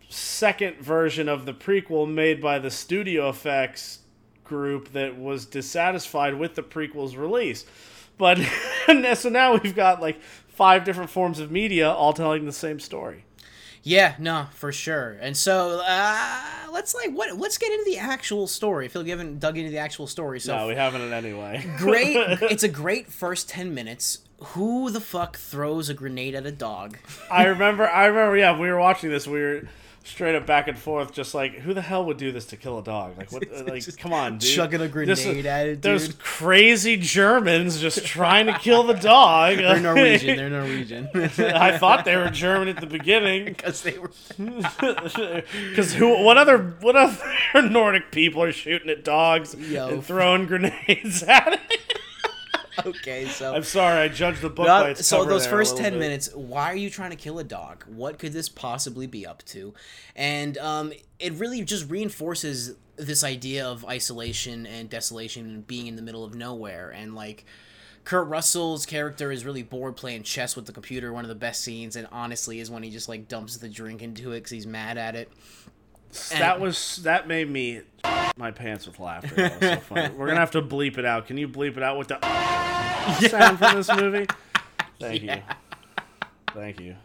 [0.10, 4.00] second version of the prequel made by the studio effects
[4.44, 7.66] group that was dissatisfied with the prequel's release.
[8.18, 8.40] But
[9.16, 13.26] so now we've got like five different forms of media all telling the same story.
[13.84, 15.18] Yeah, no, for sure.
[15.20, 16.42] And so uh,
[16.72, 18.86] let's like what let's get into the actual story.
[18.86, 20.40] I feel like we haven't dug into the actual story.
[20.40, 21.66] So No, we haven't in any way.
[21.78, 26.52] great it's a great first 10 minutes who the fuck throws a grenade at a
[26.52, 26.98] dog
[27.32, 27.88] I remember.
[27.88, 28.38] I remember.
[28.38, 29.28] Yeah, we were watching this.
[29.28, 29.68] We were
[30.04, 32.78] straight up back and forth, just like, who the hell would do this to kill
[32.80, 33.18] a dog?
[33.18, 33.44] Like, what?
[33.54, 34.50] Uh, like, Just come on, dude.
[34.50, 36.20] chucking a This- grenade at it, Those dude.
[36.20, 39.58] crazy Germans just trying to kill the dog.
[39.58, 43.46] they're norwegian they're norwegian I thought they were German at the beginning.
[43.54, 46.24] because they were Because who?
[46.24, 46.58] What other?
[46.82, 47.18] What other
[47.70, 49.88] Nordic people are shooting at dogs Yo.
[49.90, 52.00] and throwing grenades at it?
[52.86, 55.94] okay so I'm sorry, I judged the book Not- by its so those first 10
[55.94, 56.00] bit.
[56.00, 59.44] minutes why are you trying to kill a dog what could this possibly be up
[59.46, 59.74] to
[60.16, 65.96] and um, it really just reinforces this idea of isolation and desolation and being in
[65.96, 67.46] the middle of nowhere and like
[68.04, 71.14] Kurt Russell's character is really bored playing chess with the computer.
[71.14, 74.02] One of the best scenes, and honestly, is when he just like dumps the drink
[74.02, 75.32] into it because he's mad at it.
[76.32, 77.82] That was that made me
[78.38, 79.36] my pants with laughter.
[79.36, 80.16] That was so funny.
[80.16, 81.28] We're gonna have to bleep it out.
[81.28, 82.20] Can you bleep it out with the
[83.30, 84.28] sound from this movie?
[85.00, 85.36] Thank Yeah.
[85.38, 85.42] you.
[86.54, 86.96] Thank you.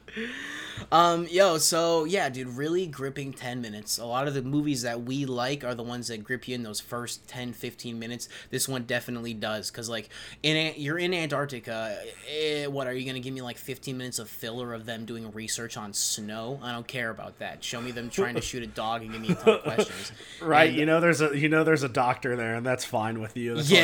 [0.92, 3.98] Um, yo, so yeah, dude, really gripping 10 minutes.
[3.98, 6.62] A lot of the movies that we like are the ones that grip you in
[6.62, 8.28] those first 10, 15 minutes.
[8.50, 10.08] This one definitely does, because, like,
[10.42, 11.98] in you're in Antarctica.
[12.30, 15.30] Eh, what, are you to give me, like, 15 minutes of filler of them doing
[15.32, 16.60] research on snow?
[16.62, 17.62] I don't care about that.
[17.64, 20.12] Show me them trying to shoot a dog and give me a ton of questions.
[20.40, 23.20] Right, And- you know there's a you know there's a doctor there, and that's fine
[23.20, 23.56] with you.
[23.56, 23.82] That's all you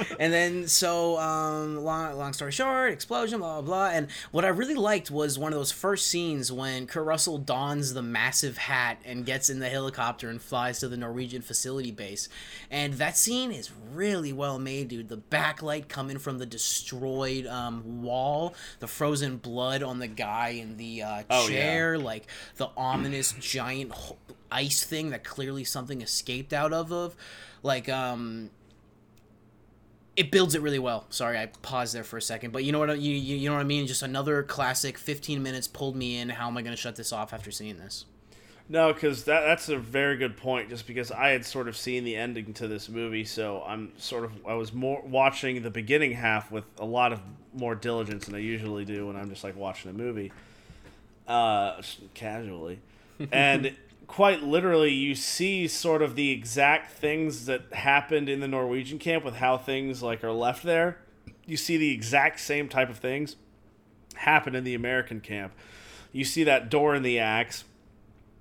[0.18, 0.26] Yeah.
[0.28, 0.38] need to know.
[0.38, 4.48] and then so um long long story short explosion blah blah blah and what i
[4.48, 8.98] really liked was one of those first scenes when kurt russell dons the massive hat
[9.04, 12.28] and gets in the helicopter and flies to the norwegian facility base
[12.70, 18.02] and that scene is really well made dude the backlight coming from the destroyed um,
[18.02, 21.56] wall the frozen blood on the guy in the uh, Oh, yeah.
[21.56, 22.26] chair like
[22.56, 23.92] the ominous giant
[24.50, 27.16] ice thing that clearly something escaped out of of
[27.62, 28.50] like um
[30.16, 31.06] it builds it really well.
[31.10, 33.48] Sorry, I paused there for a second, but you know what I- you you, you
[33.48, 33.86] know what I mean.
[33.86, 34.96] Just another classic.
[34.98, 36.28] Fifteen minutes pulled me in.
[36.30, 38.06] How am I going to shut this off after seeing this?
[38.68, 40.70] No, because that that's a very good point.
[40.70, 44.24] Just because I had sort of seen the ending to this movie, so I'm sort
[44.24, 47.20] of I was more watching the beginning half with a lot of
[47.54, 50.32] more diligence than I usually do when I'm just like watching a movie,
[51.28, 51.80] uh,
[52.14, 52.80] casually,
[53.32, 53.74] and
[54.06, 59.24] quite literally you see sort of the exact things that happened in the Norwegian camp
[59.24, 60.98] with how things like are left there.
[61.44, 63.36] You see the exact same type of things
[64.14, 65.52] happen in the American camp.
[66.12, 67.64] You see that door in the axe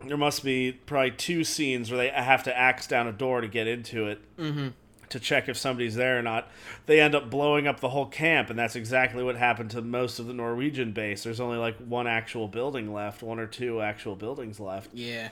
[0.04, 3.48] there must be probably two scenes where they have to axe down a door to
[3.48, 4.68] get into it Mm-hmm.
[5.10, 6.48] to check if somebody's there or not.
[6.86, 10.20] They end up blowing up the whole camp, and that's exactly what happened to most
[10.20, 11.24] of the Norwegian base.
[11.24, 14.94] There's only like one actual building left, one or two actual buildings left.
[14.94, 15.30] Yeah.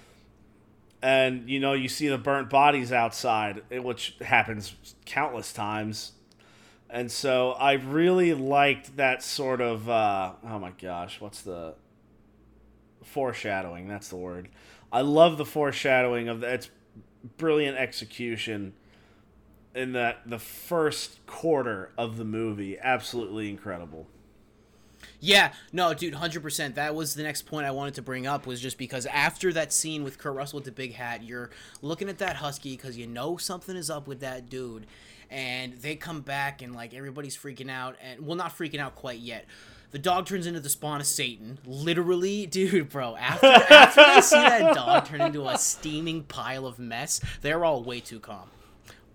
[1.03, 4.73] And you know, you see the burnt bodies outside, eh, which happens
[5.05, 6.13] countless times.
[6.89, 11.75] And so I really liked that sort of uh, oh my gosh, what's the
[13.03, 13.89] foreshadowing?
[13.89, 14.47] That's the word.
[14.93, 16.53] I love the foreshadowing of that.
[16.53, 16.69] It's
[17.37, 18.73] brilliant execution
[19.75, 22.79] in that the first quarter of the movie.
[22.79, 24.07] Absolutely incredible.
[25.19, 26.75] Yeah, no, dude, hundred percent.
[26.75, 29.71] That was the next point I wanted to bring up was just because after that
[29.73, 31.49] scene with Kurt Russell with the big hat, you're
[31.81, 34.85] looking at that husky because you know something is up with that dude,
[35.29, 39.19] and they come back and like everybody's freaking out, and well, not freaking out quite
[39.19, 39.45] yet.
[39.91, 41.59] The dog turns into the spawn of Satan.
[41.65, 43.15] Literally, dude, bro.
[43.15, 47.83] After after they see that dog turn into a steaming pile of mess, they're all
[47.83, 48.49] way too calm.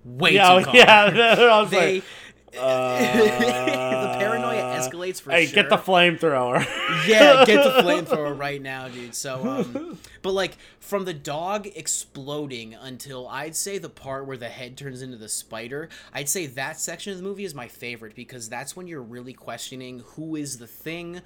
[0.04, 0.74] Way Yeah, too oh, calm.
[0.76, 1.64] yeah.
[1.70, 1.94] They.
[1.96, 2.04] like,
[2.52, 6.58] the paranoia escalates for hey, sure get the flamethrower.
[7.06, 9.14] yeah, get the flamethrower right now, dude.
[9.14, 14.48] So, um, but like from the dog exploding until I'd say the part where the
[14.48, 18.14] head turns into the spider, I'd say that section of the movie is my favorite
[18.14, 21.20] because that's when you're really questioning who is the thing.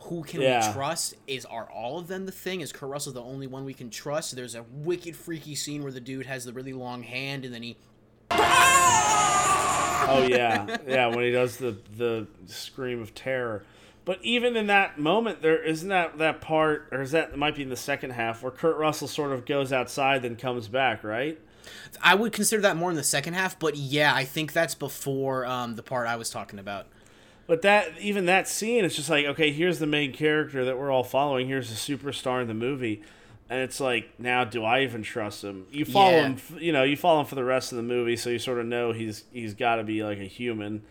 [0.00, 0.68] Who can Yeah.
[0.68, 1.14] we trust?
[1.26, 2.60] Is are all of them the thing?
[2.60, 4.36] Is Kurt Russell the only one we can trust?
[4.36, 7.62] There's a wicked freaky scene where the dude has the really long hand and then
[7.62, 7.76] he
[10.08, 11.08] Oh yeah, yeah.
[11.08, 13.64] When he does the the scream of terror,
[14.04, 17.56] but even in that moment, there isn't that that part, or is that it might
[17.56, 21.02] be in the second half where Kurt Russell sort of goes outside then comes back,
[21.02, 21.40] right?
[22.00, 25.44] I would consider that more in the second half, but yeah, I think that's before
[25.44, 26.86] um, the part I was talking about.
[27.48, 30.90] But that even that scene, it's just like okay, here's the main character that we're
[30.92, 31.48] all following.
[31.48, 33.02] Here's the superstar in the movie,
[33.48, 35.66] and it's like now, do I even trust him?
[35.70, 36.28] You follow Yeah.
[36.28, 38.58] him, you know, you follow him for the rest of the movie, so you sort
[38.58, 40.82] of know he's he's got to be like a human.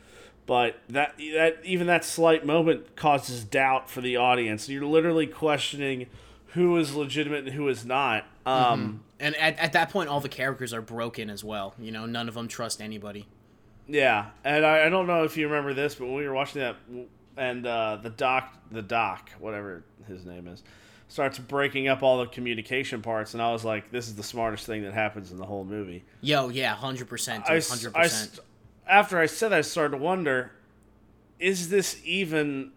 [0.46, 4.70] But that that even that slight moment causes doubt for the audience.
[4.70, 6.06] You're literally questioning
[6.50, 8.26] who is legitimate and who is not.
[8.46, 11.74] Um, And at, at that point, all the characters are broken as well.
[11.80, 13.26] You know, none of them trust anybody.
[13.88, 16.62] Yeah, and I, I don't know if you remember this, but when we were watching
[16.62, 16.76] that,
[17.38, 20.64] and uh, the doc, the doc, whatever his name is,
[21.08, 24.66] starts breaking up all the communication parts, and I was like, "This is the smartest
[24.66, 27.96] thing that happens in the whole movie." Yo, yeah, hundred percent, I, dude, s- hundred
[27.96, 28.40] I percent.
[28.88, 30.52] after I said that, I started to wonder,
[31.40, 32.72] is this even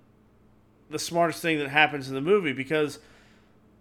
[0.90, 2.52] the smartest thing that happens in the movie?
[2.52, 2.98] Because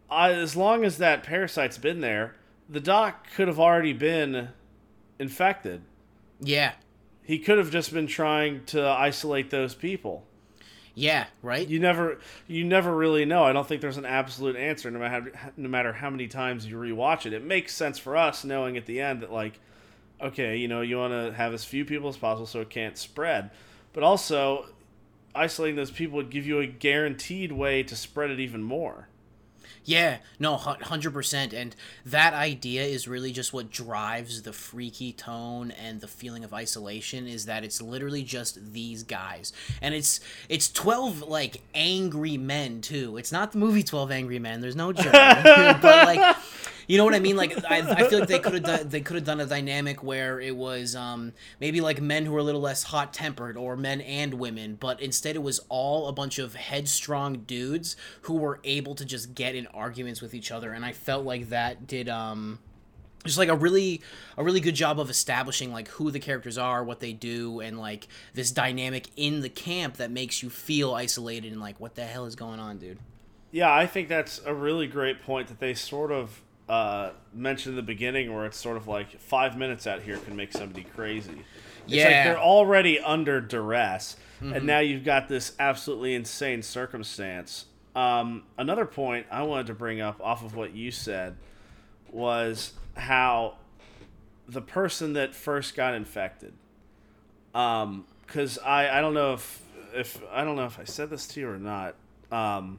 [0.10, 2.36] I, as long as that parasite's been there,
[2.70, 4.50] the doc could have already been
[5.20, 5.82] infected.
[6.40, 6.74] Yeah,
[7.24, 10.26] He could have just been trying to isolate those people.
[10.98, 11.68] Yeah, right.
[11.68, 13.44] You never, you never really know.
[13.44, 16.76] I don't think there's an absolute answer, no matter no matter how many times you
[16.76, 17.34] rewatch it.
[17.34, 19.60] It makes sense for us knowing at the end that like,
[20.20, 22.98] okay, you know, you want to have as few people as possible so it can't
[22.98, 23.52] spread,
[23.94, 24.70] but also
[25.36, 29.08] isolating those people would give you a guaranteed way to spread it even more.
[29.88, 31.74] Yeah, no, hundred percent, and
[32.06, 37.26] that idea is really just what drives the freaky tone and the feeling of isolation.
[37.26, 40.20] Is that it's literally just these guys, and it's
[40.50, 43.16] it's twelve like angry men too.
[43.16, 44.60] It's not the movie Twelve Angry Men.
[44.60, 46.36] There's no joke, but like
[46.88, 47.36] you know what I mean?
[47.36, 50.02] Like I, I feel like they could have done they could have done a dynamic
[50.02, 53.76] where it was um, maybe like men who were a little less hot tempered or
[53.76, 58.60] men and women, but instead it was all a bunch of headstrong dudes who were
[58.64, 62.10] able to just get in arguments with each other, and I felt like that did
[62.10, 62.60] um
[63.26, 64.02] just like a really
[64.38, 67.78] a really good job of establishing like who the characters are what they do and
[67.78, 72.06] like this dynamic in the camp that makes you feel isolated and like what the
[72.06, 73.00] hell is going on dude
[73.52, 77.76] yeah i think that's a really great point that they sort of uh, mentioned in
[77.78, 81.44] the beginning, where it's sort of like five minutes out here can make somebody crazy.
[81.86, 82.04] It's yeah.
[82.04, 84.54] like they're already under duress, Mm-hmm.
[84.54, 87.66] and now you've got this absolutely insane circumstance.
[87.96, 91.38] Um, another point I wanted to bring up off of what you said
[92.12, 93.56] was how
[94.48, 96.54] the person that first got infected.
[97.56, 99.64] Um, because I I don't know if
[99.96, 101.96] if I don't know if I said this to you or not.
[102.32, 102.78] Um,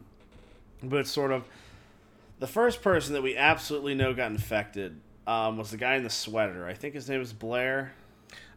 [0.81, 1.45] but sort of
[2.39, 6.11] the first person that we absolutely know got infected um, was the guy in the
[6.11, 6.67] sweater.
[6.67, 7.93] I think his name was Blair.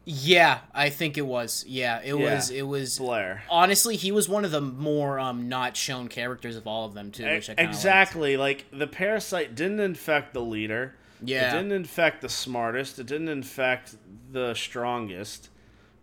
[0.04, 1.64] Yeah, I think it was.
[1.68, 2.34] Yeah, it Yeah.
[2.36, 2.50] was.
[2.50, 2.98] It was.
[2.98, 3.44] Blair.
[3.50, 7.12] Honestly, he was one of the more um, not shown characters of all of them
[7.12, 7.24] too.
[7.24, 7.76] Which I kinda liked.
[7.76, 8.36] exactly.
[8.38, 10.96] Like the parasite didn't infect the leader.
[11.24, 11.50] Yeah.
[11.50, 12.98] It didn't infect the smartest.
[12.98, 13.96] It didn't infect
[14.32, 15.50] the strongest.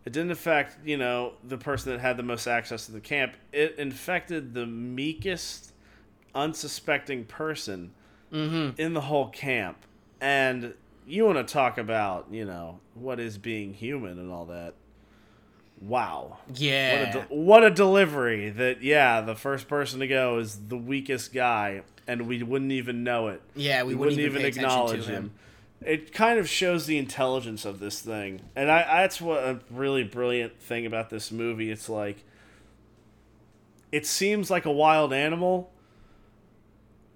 [0.04, 3.34] It didn't affect, you know, the person that had the most access to the camp.
[3.52, 5.67] It infected the meekest,
[6.34, 7.92] unsuspecting person
[8.30, 8.78] Mm-hmm.
[8.78, 9.78] in the whole camp.
[10.20, 10.74] And
[11.06, 14.74] you want to talk about, you know, what is being human and all that.
[15.80, 16.36] Wow.
[16.54, 16.98] Yeah.
[16.98, 20.76] What a, de- what a delivery that, yeah, the first person to go is the
[20.76, 23.40] weakest guy, and we wouldn't even know it.
[23.56, 25.30] yeah, we, We wouldn't, wouldn't even attention acknowledge to him.
[25.80, 28.42] It kind of shows the intelligence of this thing.
[28.54, 31.70] And I, that's what a really brilliant thing about this movie.
[31.70, 32.24] It's like,
[33.90, 35.70] it seems like a wild animal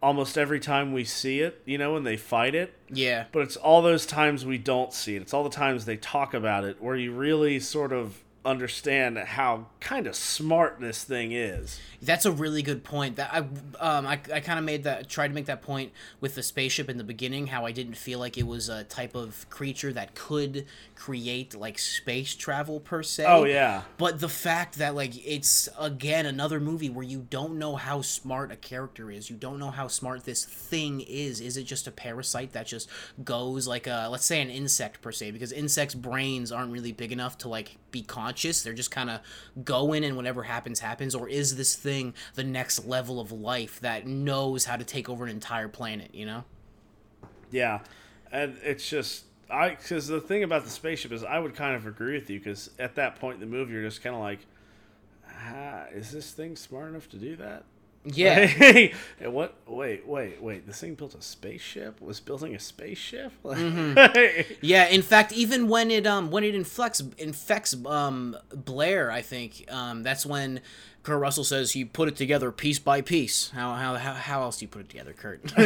[0.03, 2.75] almost every time we see it, you know, when they fight it.
[2.91, 3.27] Yeah.
[3.33, 5.23] But it's all those times we don't see it.
[5.23, 9.67] It's all the times they talk about it where you really sort of understand how
[9.79, 11.81] kind of smart this thing is.
[12.01, 13.17] That's a really good point.
[13.17, 13.39] That I
[13.79, 16.89] um I, I kind of made that tried to make that point with the spaceship
[16.89, 17.47] in the beginning.
[17.49, 21.79] How I didn't feel like it was a type of creature that could create like
[21.79, 23.27] space travel per se.
[23.27, 23.83] Oh yeah.
[23.99, 28.51] But the fact that like it's again another movie where you don't know how smart
[28.51, 29.31] a character is.
[29.31, 31.41] You don't know how smart this thing is.
[31.41, 32.89] Is it just a parasite that just
[33.23, 37.13] goes like a let's say an insect per se because insects brains aren't really big
[37.13, 38.63] enough to like be conscious.
[38.63, 39.21] They're just kind of
[39.65, 44.07] going and whatever happens happens or is this thing the next level of life that
[44.07, 46.45] knows how to take over an entire planet, you know?
[47.51, 47.81] Yeah,
[48.33, 51.87] and it's just I because the thing about the spaceship is I would kind of
[51.87, 54.41] agree with you because at that point in the movie you're just kind of like,
[55.29, 57.65] ah, is this thing smart enough to do that?
[58.05, 58.89] Yeah.
[59.23, 59.55] What?
[59.67, 60.67] Wait, wait, wait.
[60.67, 62.01] This thing built a spaceship?
[62.01, 63.33] Was building a spaceship?
[64.61, 69.65] Yeah, in fact, even when it um when it inflects infects um Blair, I think
[69.71, 70.61] um that's when
[71.03, 73.51] Kurt Russell says he put it together piece by piece.
[73.51, 75.41] How how how, how else do you put it together, Kurt?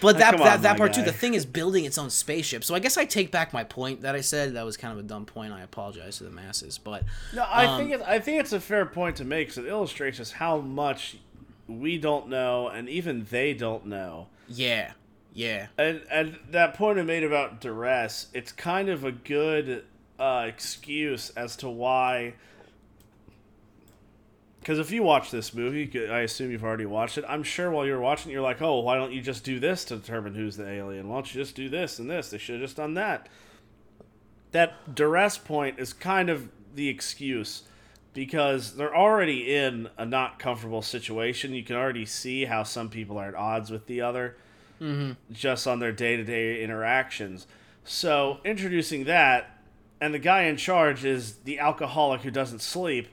[0.00, 2.10] but that come that, on, that my part too, the thing is building its own
[2.10, 2.64] spaceship.
[2.64, 4.54] So I guess I take back my point that I said.
[4.54, 5.52] That was kind of a dumb point.
[5.52, 8.60] I apologize to the masses, but No, I Um, think it, I think it's a
[8.60, 11.18] fair point to make because it illustrates just how much
[11.66, 14.28] we don't know, and even they don't know.
[14.48, 14.92] yeah,
[15.34, 19.84] yeah, And and that point I made about duress, it's kind of a good
[20.18, 22.34] uh, excuse as to why.
[24.68, 27.24] Because if you watch this movie, I assume you've already watched it.
[27.26, 29.82] I'm sure while you're watching, it, you're like, "Oh, why don't you just do this
[29.86, 31.08] to determine who's the alien?
[31.08, 32.28] Why don't you just do this and this?
[32.28, 33.30] They should have just done that."
[34.50, 37.62] That duress point is kind of the excuse
[38.12, 41.54] because they're already in a not comfortable situation.
[41.54, 44.36] You can already see how some people are at odds with the other
[44.78, 45.12] mm-hmm.
[45.32, 47.46] just on their day to day interactions.
[47.84, 49.62] So introducing that,
[49.98, 53.08] and the guy in charge is the alcoholic who doesn't sleep.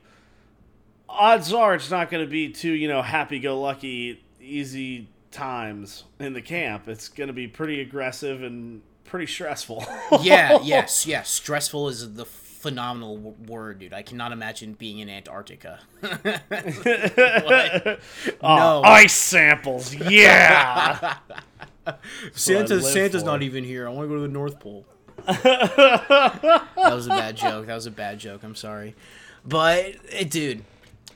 [1.07, 6.03] Odds are it's not going to be too you know happy go lucky easy times
[6.19, 6.87] in the camp.
[6.87, 9.85] It's going to be pretty aggressive and pretty stressful.
[10.21, 11.29] yeah, yes, yes.
[11.29, 13.93] Stressful is the phenomenal w- word, dude.
[13.93, 15.79] I cannot imagine being in Antarctica.
[16.01, 17.99] What?
[18.41, 18.81] Oh, No.
[18.83, 21.17] ice samples, yeah.
[22.33, 23.27] Santa, Santa's for.
[23.27, 23.87] not even here.
[23.87, 24.85] I want to go to the North Pole.
[25.27, 27.67] that was a bad joke.
[27.67, 28.43] That was a bad joke.
[28.43, 28.95] I'm sorry,
[29.45, 30.63] but eh, dude,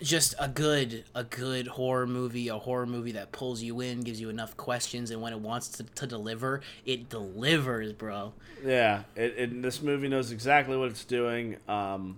[0.01, 4.19] just a good a good horror movie a horror movie that pulls you in gives
[4.21, 8.31] you enough questions and when it wants to, to deliver it delivers bro
[8.63, 11.57] Yeah, it, it, this movie knows exactly what it's doing.
[11.67, 12.17] Um,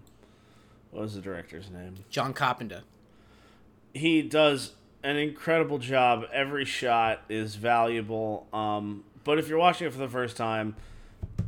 [0.91, 1.95] what was the director's name?
[2.09, 2.83] john carpenter
[3.93, 4.73] He does
[5.03, 6.25] an incredible job.
[6.31, 8.47] Every shot is valuable.
[8.53, 10.75] Um, but if you're watching it for the first time,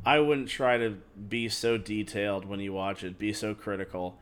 [0.06, 0.98] I wouldn't try to
[1.30, 3.18] be so detailed when you watch it.
[3.20, 4.18] Be so critical.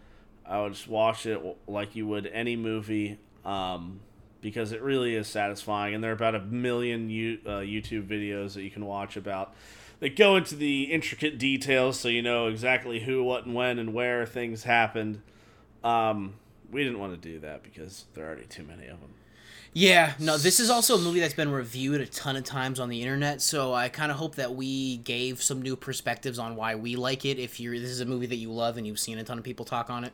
[0.45, 3.19] I would just watch it like you would any movie.
[3.45, 4.01] Um,
[4.41, 8.53] because it really is satisfying, and there are about a million U, uh, YouTube videos
[8.55, 9.53] that you can watch about
[9.99, 13.93] that go into the intricate details, so you know exactly who, what, and when, and
[13.93, 15.21] where things happened.
[15.83, 16.33] Um,
[16.71, 19.13] we didn't want to do that because there are already too many of them.
[19.73, 22.89] Yeah, no, this is also a movie that's been reviewed a ton of times on
[22.89, 26.75] the internet, so I kind of hope that we gave some new perspectives on why
[26.75, 27.39] we like it.
[27.39, 29.45] If you're this is a movie that you love and you've seen a ton of
[29.45, 30.13] people talk on it.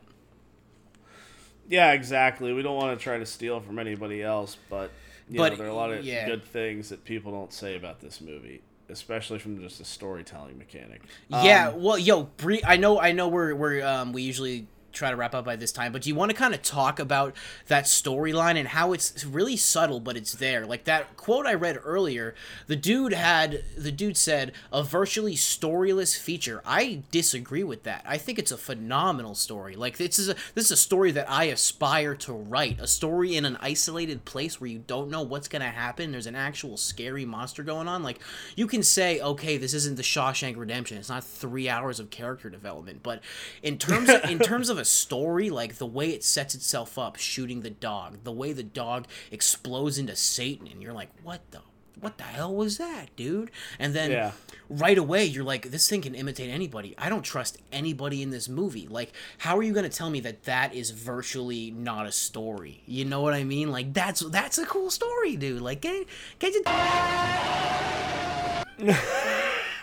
[1.67, 2.53] Yeah, exactly.
[2.53, 4.91] We don't want to try to steal from anybody else, but
[5.29, 6.25] you But, know, there are a lot of yeah.
[6.25, 11.01] good things that people don't say about this movie, especially from just a storytelling mechanic.
[11.29, 15.09] yeah, Um, well, yo, Bree, I know, I know, we're we're um, we usually try
[15.09, 17.35] to wrap up by this time, but do you want to kind of talk about
[17.67, 20.65] that storyline and how it's really subtle, but it's there?
[20.65, 22.35] Like that quote I read earlier,
[22.67, 26.61] the dude had the dude said a virtually storyless feature.
[26.65, 28.03] I disagree with that.
[28.07, 29.75] I think it's a phenomenal story.
[29.75, 32.79] Like this is a this is a story that I aspire to write.
[32.79, 36.11] A story in an isolated place where you don't know what's gonna happen.
[36.11, 38.03] There's an actual scary monster going on.
[38.03, 38.19] Like
[38.55, 40.97] you can say, okay, this isn't the Shawshank Redemption.
[40.97, 43.21] It's not three hours of character development, but
[43.61, 47.15] in terms of, in terms of a story, like the way it sets itself up,
[47.17, 51.59] shooting the dog, the way the dog explodes into Satan, and you're like, what the
[51.99, 53.49] what the hell was that, dude?
[53.79, 54.31] And then Yeah.
[54.69, 56.93] right away you're like, this thing can imitate anybody.
[56.95, 58.87] I don't trust anybody in this movie.
[58.87, 62.83] Like, how are you gonna tell me that that is virtually not a story?
[62.85, 63.71] You know what I mean?
[63.71, 65.59] Like that's that's a cool story, dude.
[65.63, 66.05] Like, get
[66.37, 66.61] get you.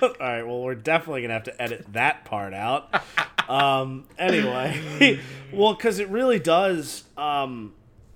[0.03, 2.95] All right, well, we're definitely gonna have to edit that part out.
[3.49, 5.21] um, anyway,
[5.53, 7.05] well, because it really does.
[7.17, 7.75] Um,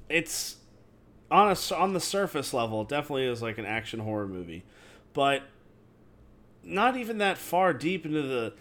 [0.08, 0.56] it's
[1.30, 4.64] on a on the surface level, it definitely is like an action horror movie,
[5.12, 5.42] but
[6.64, 8.52] not even that far deep into the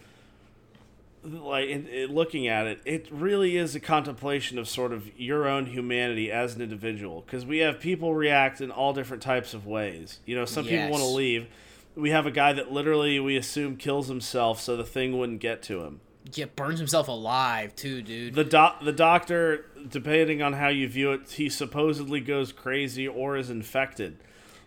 [1.24, 5.48] like in, in looking at it, it really is a contemplation of sort of your
[5.48, 7.22] own humanity as an individual.
[7.22, 10.20] Because we have people react in all different types of ways.
[10.26, 11.48] You know, some people want to leave.
[11.96, 15.62] We have a guy that literally we assume kills himself so the thing wouldn't get
[15.64, 16.00] to him.
[16.34, 18.34] Yeah, burns himself alive too, dude.
[18.34, 23.36] The doc, the doctor, depending on how you view it, he supposedly goes crazy or
[23.36, 24.18] is infected.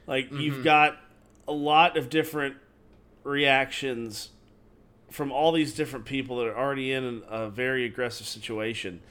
[0.07, 0.39] Like Mm-hmm.
[0.39, 0.97] you've got
[1.47, 2.55] a lot of different
[3.23, 4.29] reactions
[5.09, 9.01] from all these different people that are already in a very aggressive situation,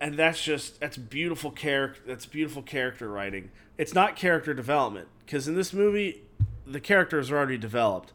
[0.00, 2.00] and that's just that's beautiful character.
[2.06, 3.50] That's beautiful character writing.
[3.78, 6.22] It's not character development because in this movie,
[6.66, 8.12] the characters are already developed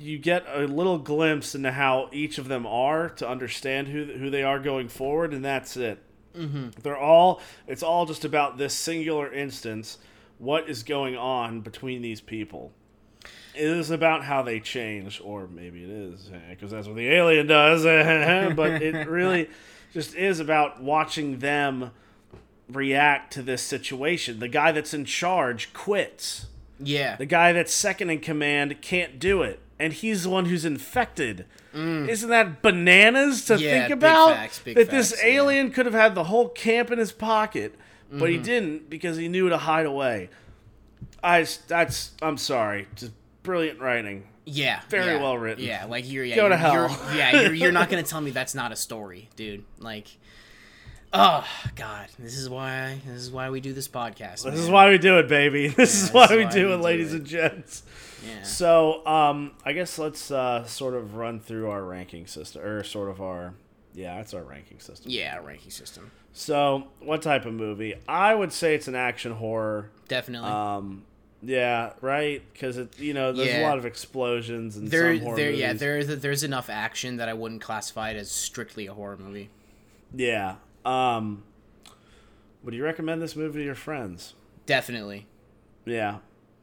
[0.00, 4.30] you get a little glimpse into how each of them are to understand who who
[4.30, 6.02] they are going forward, and that's it.
[6.36, 6.80] Mm-hmm.
[6.82, 7.40] They're all.
[7.66, 9.98] It's all just about this singular instance.
[10.38, 12.72] What is going on between these people?
[13.54, 17.46] It is about how they change, or maybe it is because that's what the alien
[17.46, 17.84] does.
[18.56, 19.50] but it really
[19.92, 21.90] just is about watching them
[22.68, 24.38] react to this situation.
[24.38, 26.46] The guy that's in charge quits.
[26.78, 30.64] yeah, The guy that's second in command can't do it, and he's the one who's
[30.64, 31.46] infected.
[31.74, 33.60] Isn't that bananas to Mm.
[33.60, 34.30] Yeah, think big about?
[34.34, 35.30] facts, big that this facts, yeah.
[35.30, 37.74] alien could have had the whole camp in his pocket,
[38.10, 38.26] but Mm-hmm.
[38.26, 40.30] he didn't because he knew to hide away.
[41.22, 43.12] I that's I'm sorry, just
[43.42, 44.24] brilliant writing.
[44.46, 45.64] yeah, very yeah, well written.
[45.64, 47.16] Yeah, like you're yeah, Go to you're, you're- hell.
[47.16, 49.64] yeah, you're, you're not gonna tell me that's not a story, dude.
[49.78, 50.08] Like,
[51.12, 54.44] oh god, this is why this is why we do this podcast.
[54.44, 55.68] This is why we do it, baby.
[55.76, 57.18] This is Yeah, why we why do it, do ladies it.
[57.18, 57.82] and gents.
[58.26, 58.42] Yeah.
[58.42, 63.08] So, um, I guess let's uh, sort of run through our ranking system, or sort
[63.10, 63.54] of our,
[63.94, 65.10] yeah, that's our ranking system.
[65.10, 66.10] Yeah, ranking system.
[66.32, 67.94] So, what type of movie?
[68.08, 69.90] I would say it's an action horror.
[70.08, 70.50] Definitely.
[70.50, 71.04] Um,
[71.42, 75.36] yeah, right, because it, you know, there's a lot of explosions and there, some horror
[75.36, 75.80] there, yeah, movies.
[75.80, 79.48] there's there's enough action that I wouldn't classify it as strictly a horror movie.
[80.14, 80.56] yeah.
[80.84, 81.42] Um,
[82.62, 84.34] would you recommend this movie to your friends?
[84.66, 85.26] Definitely.
[85.86, 86.18] Yeah,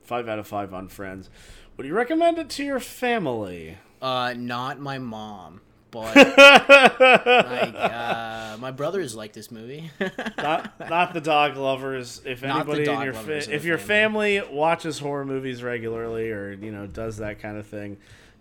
[0.07, 1.29] five out of five on Friends.
[1.75, 3.77] Would you recommend it to your family?
[4.01, 9.91] Uh, not my mom, but like uh, my brothers like this movie.
[10.37, 12.21] not not the dog lovers.
[12.25, 14.39] If anybody in your fa- if your family.
[14.39, 17.97] family watches horror movies regularly or you know does that kind of thing,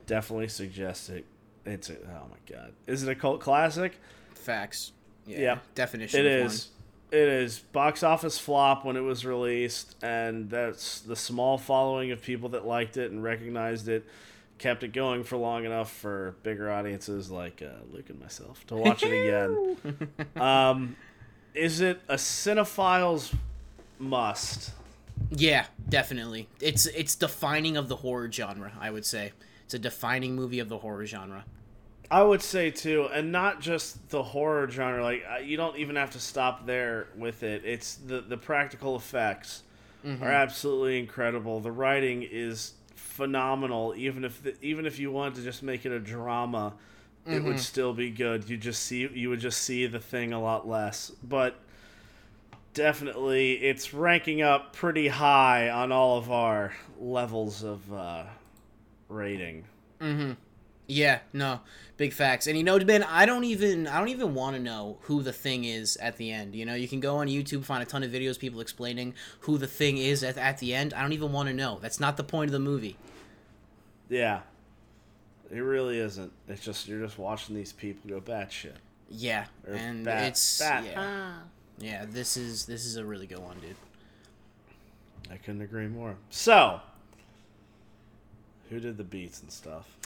[0.06, 1.26] definitely suggest it.
[1.64, 4.00] It's a, oh my god, is it a cult classic?
[4.34, 4.92] Facts.
[5.26, 5.58] Yeah.
[5.74, 6.20] Definition.
[6.20, 6.68] It of is.
[7.12, 12.20] It is box office flop when it was released, and that's the small following of
[12.20, 14.04] people that liked it and recognized it
[14.58, 18.76] kept it going for long enough for bigger audiences like uh, Luke and myself to
[18.76, 20.06] watch it again.
[20.36, 20.96] um,
[21.54, 23.34] is it a cinephile's
[23.98, 24.72] must?
[25.30, 26.48] Yeah, definitely.
[26.60, 28.72] It's it's defining of the horror genre.
[28.80, 29.32] I would say
[29.64, 31.44] it's a defining movie of the horror genre.
[32.10, 35.02] I would say too, and not just the horror genre.
[35.02, 37.64] Like uh, you don't even have to stop there with it.
[37.64, 39.62] It's the the practical effects
[40.04, 40.22] Mm-hmm.
[40.22, 41.58] are absolutely incredible.
[41.60, 43.92] The writing is phenomenal.
[43.96, 46.74] Even if the, even if you wanted to just make it a drama,
[47.28, 47.46] it Mm-hmm.
[47.46, 48.48] would still be good.
[48.48, 51.10] You just see you would just see the thing a lot less.
[51.24, 51.56] But
[52.74, 58.24] definitely, it's ranking up pretty high on all of our levels of uh,
[59.08, 59.64] rating.
[60.88, 61.60] Yeah, no,
[61.96, 62.46] big facts.
[62.46, 65.32] And you know, Ben, I don't even I don't even want to know who the
[65.32, 66.54] thing is at the end.
[66.54, 69.58] You know, you can go on YouTube find a ton of videos people explaining who
[69.58, 70.94] the thing is at, at the end.
[70.94, 71.78] I don't even want to know.
[71.82, 72.96] That's not the point of the movie.
[74.08, 74.40] Yeah.
[75.50, 76.32] It really isn't.
[76.48, 78.74] It's just you're just watching these people go batshit.
[79.08, 81.34] Yeah, Or and bat- it's bat- yeah,
[81.78, 82.04] yeah.
[82.08, 83.76] This is this is a really good one, dude.
[85.30, 86.16] I couldn't agree more.
[86.30, 86.80] So,
[88.70, 89.96] who did the beats and stuff?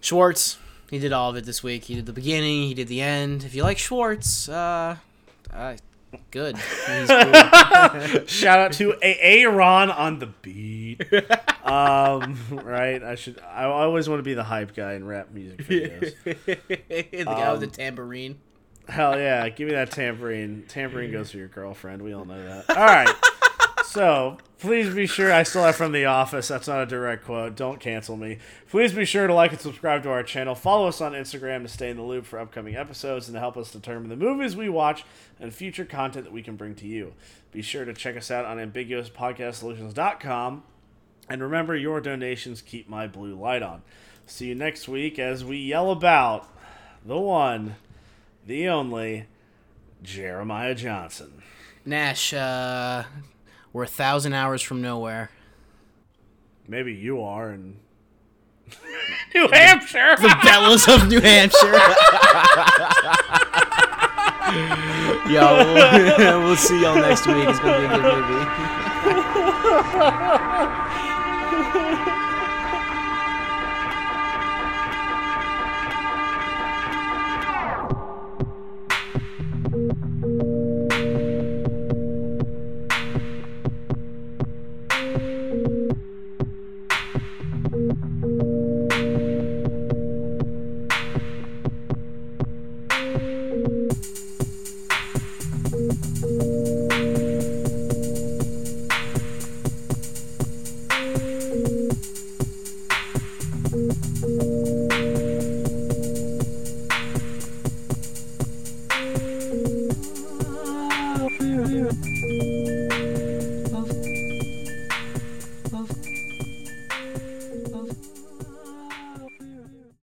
[0.00, 0.58] Schwartz,
[0.90, 1.84] he did all of it this week.
[1.84, 3.44] He did the beginning, he did the end.
[3.44, 4.96] If you like Schwartz, uh,
[5.52, 5.76] uh
[6.30, 6.56] good.
[6.56, 8.26] He's cool.
[8.26, 11.02] Shout out to Aaron on the beat.
[11.64, 13.02] um, right?
[13.02, 13.40] I should.
[13.40, 16.14] I always want to be the hype guy in rap music videos.
[16.24, 18.38] the guy with the Um, tambourine.
[18.88, 19.46] Hell yeah!
[19.50, 20.64] Give me that tambourine.
[20.66, 22.00] Tambourine goes for your girlfriend.
[22.00, 22.70] We all know that.
[22.74, 23.14] All right.
[23.88, 26.48] So please be sure I still have from The Office.
[26.48, 27.56] That's not a direct quote.
[27.56, 28.36] Don't cancel me.
[28.68, 30.54] Please be sure to like and subscribe to our channel.
[30.54, 33.56] Follow us on Instagram to stay in the loop for upcoming episodes and to help
[33.56, 35.06] us determine the movies we watch
[35.40, 37.14] and future content that we can bring to you.
[37.50, 40.62] Be sure to check us out on ambiguouspodcastsolutions.com.
[41.30, 43.80] And remember, your donations keep my blue light on.
[44.26, 46.46] See you next week as we yell about
[47.06, 47.76] the one,
[48.46, 49.28] the only,
[50.02, 51.42] Jeremiah Johnson.
[51.86, 53.04] Nash, uh,
[53.78, 55.30] we're a thousand hours from nowhere.
[56.66, 57.76] Maybe you are in
[59.34, 60.16] New Hampshire.
[60.16, 61.68] The Bellows of New Hampshire.
[65.32, 67.48] Yo, we'll, we'll see y'all next week.
[67.48, 68.46] It's gonna be a good movie.